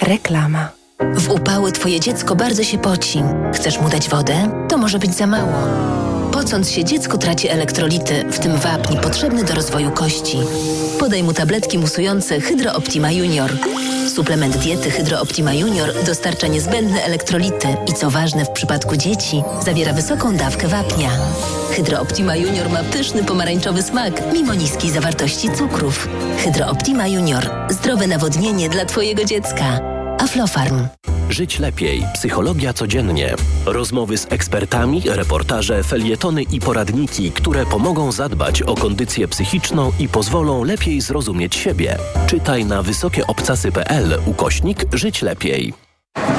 [0.00, 0.77] Reklama.
[1.18, 3.22] W UP małe twoje dziecko bardzo się poci.
[3.54, 4.50] Chcesz mu dać wodę?
[4.68, 5.52] To może być za mało.
[6.32, 10.38] Pocąc się, dziecko traci elektrolity, w tym wapń potrzebny do rozwoju kości.
[10.98, 13.50] Podaj mu tabletki musujące Hydro Optima Junior.
[14.14, 19.92] Suplement diety Hydro Optima Junior dostarcza niezbędne elektrolity i co ważne w przypadku dzieci, zawiera
[19.92, 21.10] wysoką dawkę wapnia.
[21.70, 26.08] Hydro Optima Junior ma pyszny pomarańczowy smak, mimo niskiej zawartości cukrów.
[26.44, 27.50] Hydro Optima Junior.
[27.70, 29.87] Zdrowe nawodnienie dla Twojego dziecka.
[30.28, 30.86] Aflofarm.
[31.30, 32.04] Żyć lepiej.
[32.14, 33.34] Psychologia codziennie.
[33.66, 40.64] Rozmowy z ekspertami, reportaże, felietony i poradniki, które pomogą zadbać o kondycję psychiczną i pozwolą
[40.64, 41.96] lepiej zrozumieć siebie.
[42.26, 45.74] Czytaj na wysokieobcasy.pl ukośnik Żyć lepiej.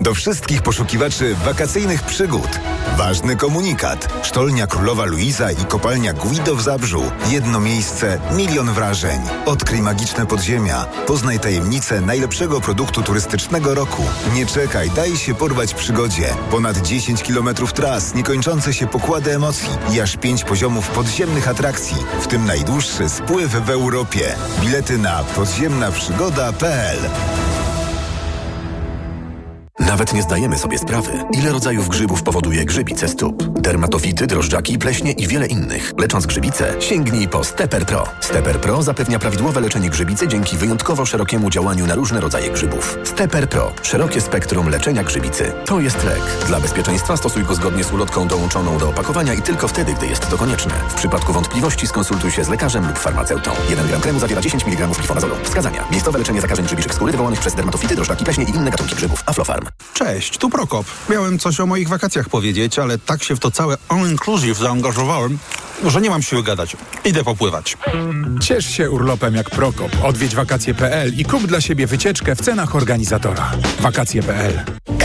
[0.00, 2.48] Do wszystkich poszukiwaczy wakacyjnych przygód.
[2.96, 4.08] Ważny komunikat.
[4.22, 7.02] Sztolnia Królowa Luiza i kopalnia Guido w Zabrzu.
[7.30, 9.20] Jedno miejsce, milion wrażeń.
[9.46, 10.86] Odkryj magiczne podziemia.
[11.06, 14.02] Poznaj tajemnicę najlepszego produktu turystycznego roku.
[14.34, 16.34] Nie czekaj, daj się porwać przygodzie.
[16.50, 22.26] Ponad 10 kilometrów tras, niekończące się pokłady emocji i aż 5 poziomów podziemnych atrakcji, w
[22.26, 24.34] tym najdłuższy spływ w Europie.
[24.60, 26.98] Bilety na podziemnaprzygoda.pl
[29.92, 33.51] Nawet nie zdajemy sobie sprawy, ile rodzajów grzybów powoduje grzybice stóp.
[33.62, 35.92] Dermatofity, drożdżaki, pleśnie i wiele innych.
[35.98, 38.08] Lecząc grzybice, sięgnij po Stepper Pro.
[38.20, 42.98] Stepper Pro zapewnia prawidłowe leczenie grzybicy dzięki wyjątkowo szerokiemu działaniu na różne rodzaje grzybów.
[43.04, 43.72] Stepper Pro.
[43.82, 45.52] Szerokie spektrum leczenia grzybicy.
[45.66, 46.20] To jest lek.
[46.46, 50.28] Dla bezpieczeństwa stosuj go zgodnie z ulotką dołączoną do opakowania i tylko wtedy, gdy jest
[50.28, 50.74] to konieczne.
[50.88, 53.50] W przypadku wątpliwości skonsultuj się z lekarzem lub farmaceutą.
[53.70, 55.34] 1 gram kremu zawiera 10 mg glifonazolu.
[55.44, 55.84] Wskazania.
[55.90, 59.22] Miejscowe leczenie zakażeń grzybiczych skóry wywołanych przez dermatofity, drożdżaki, pleśnie i inne gatunki grzybów.
[59.26, 59.66] Aflofarm.
[59.94, 60.86] Cześć, tu Prokop.
[61.08, 65.38] Miałem coś o moich wakacjach powiedzieć, ale tak się w to całe all-inclusive zaangażowałem,
[65.86, 66.76] że nie mam siły gadać.
[67.04, 67.76] Idę popływać.
[68.40, 69.90] Ciesz się urlopem jak Prokop.
[70.02, 73.50] Odwiedź wakacje.pl i kup dla siebie wycieczkę w cenach organizatora.
[73.80, 74.64] Wakacje.pl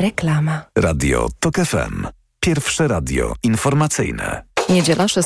[0.00, 0.62] Reklama.
[0.78, 2.06] Radio TOK FM.
[2.40, 4.42] Pierwsze radio informacyjne.
[4.68, 5.18] Niedziela 16.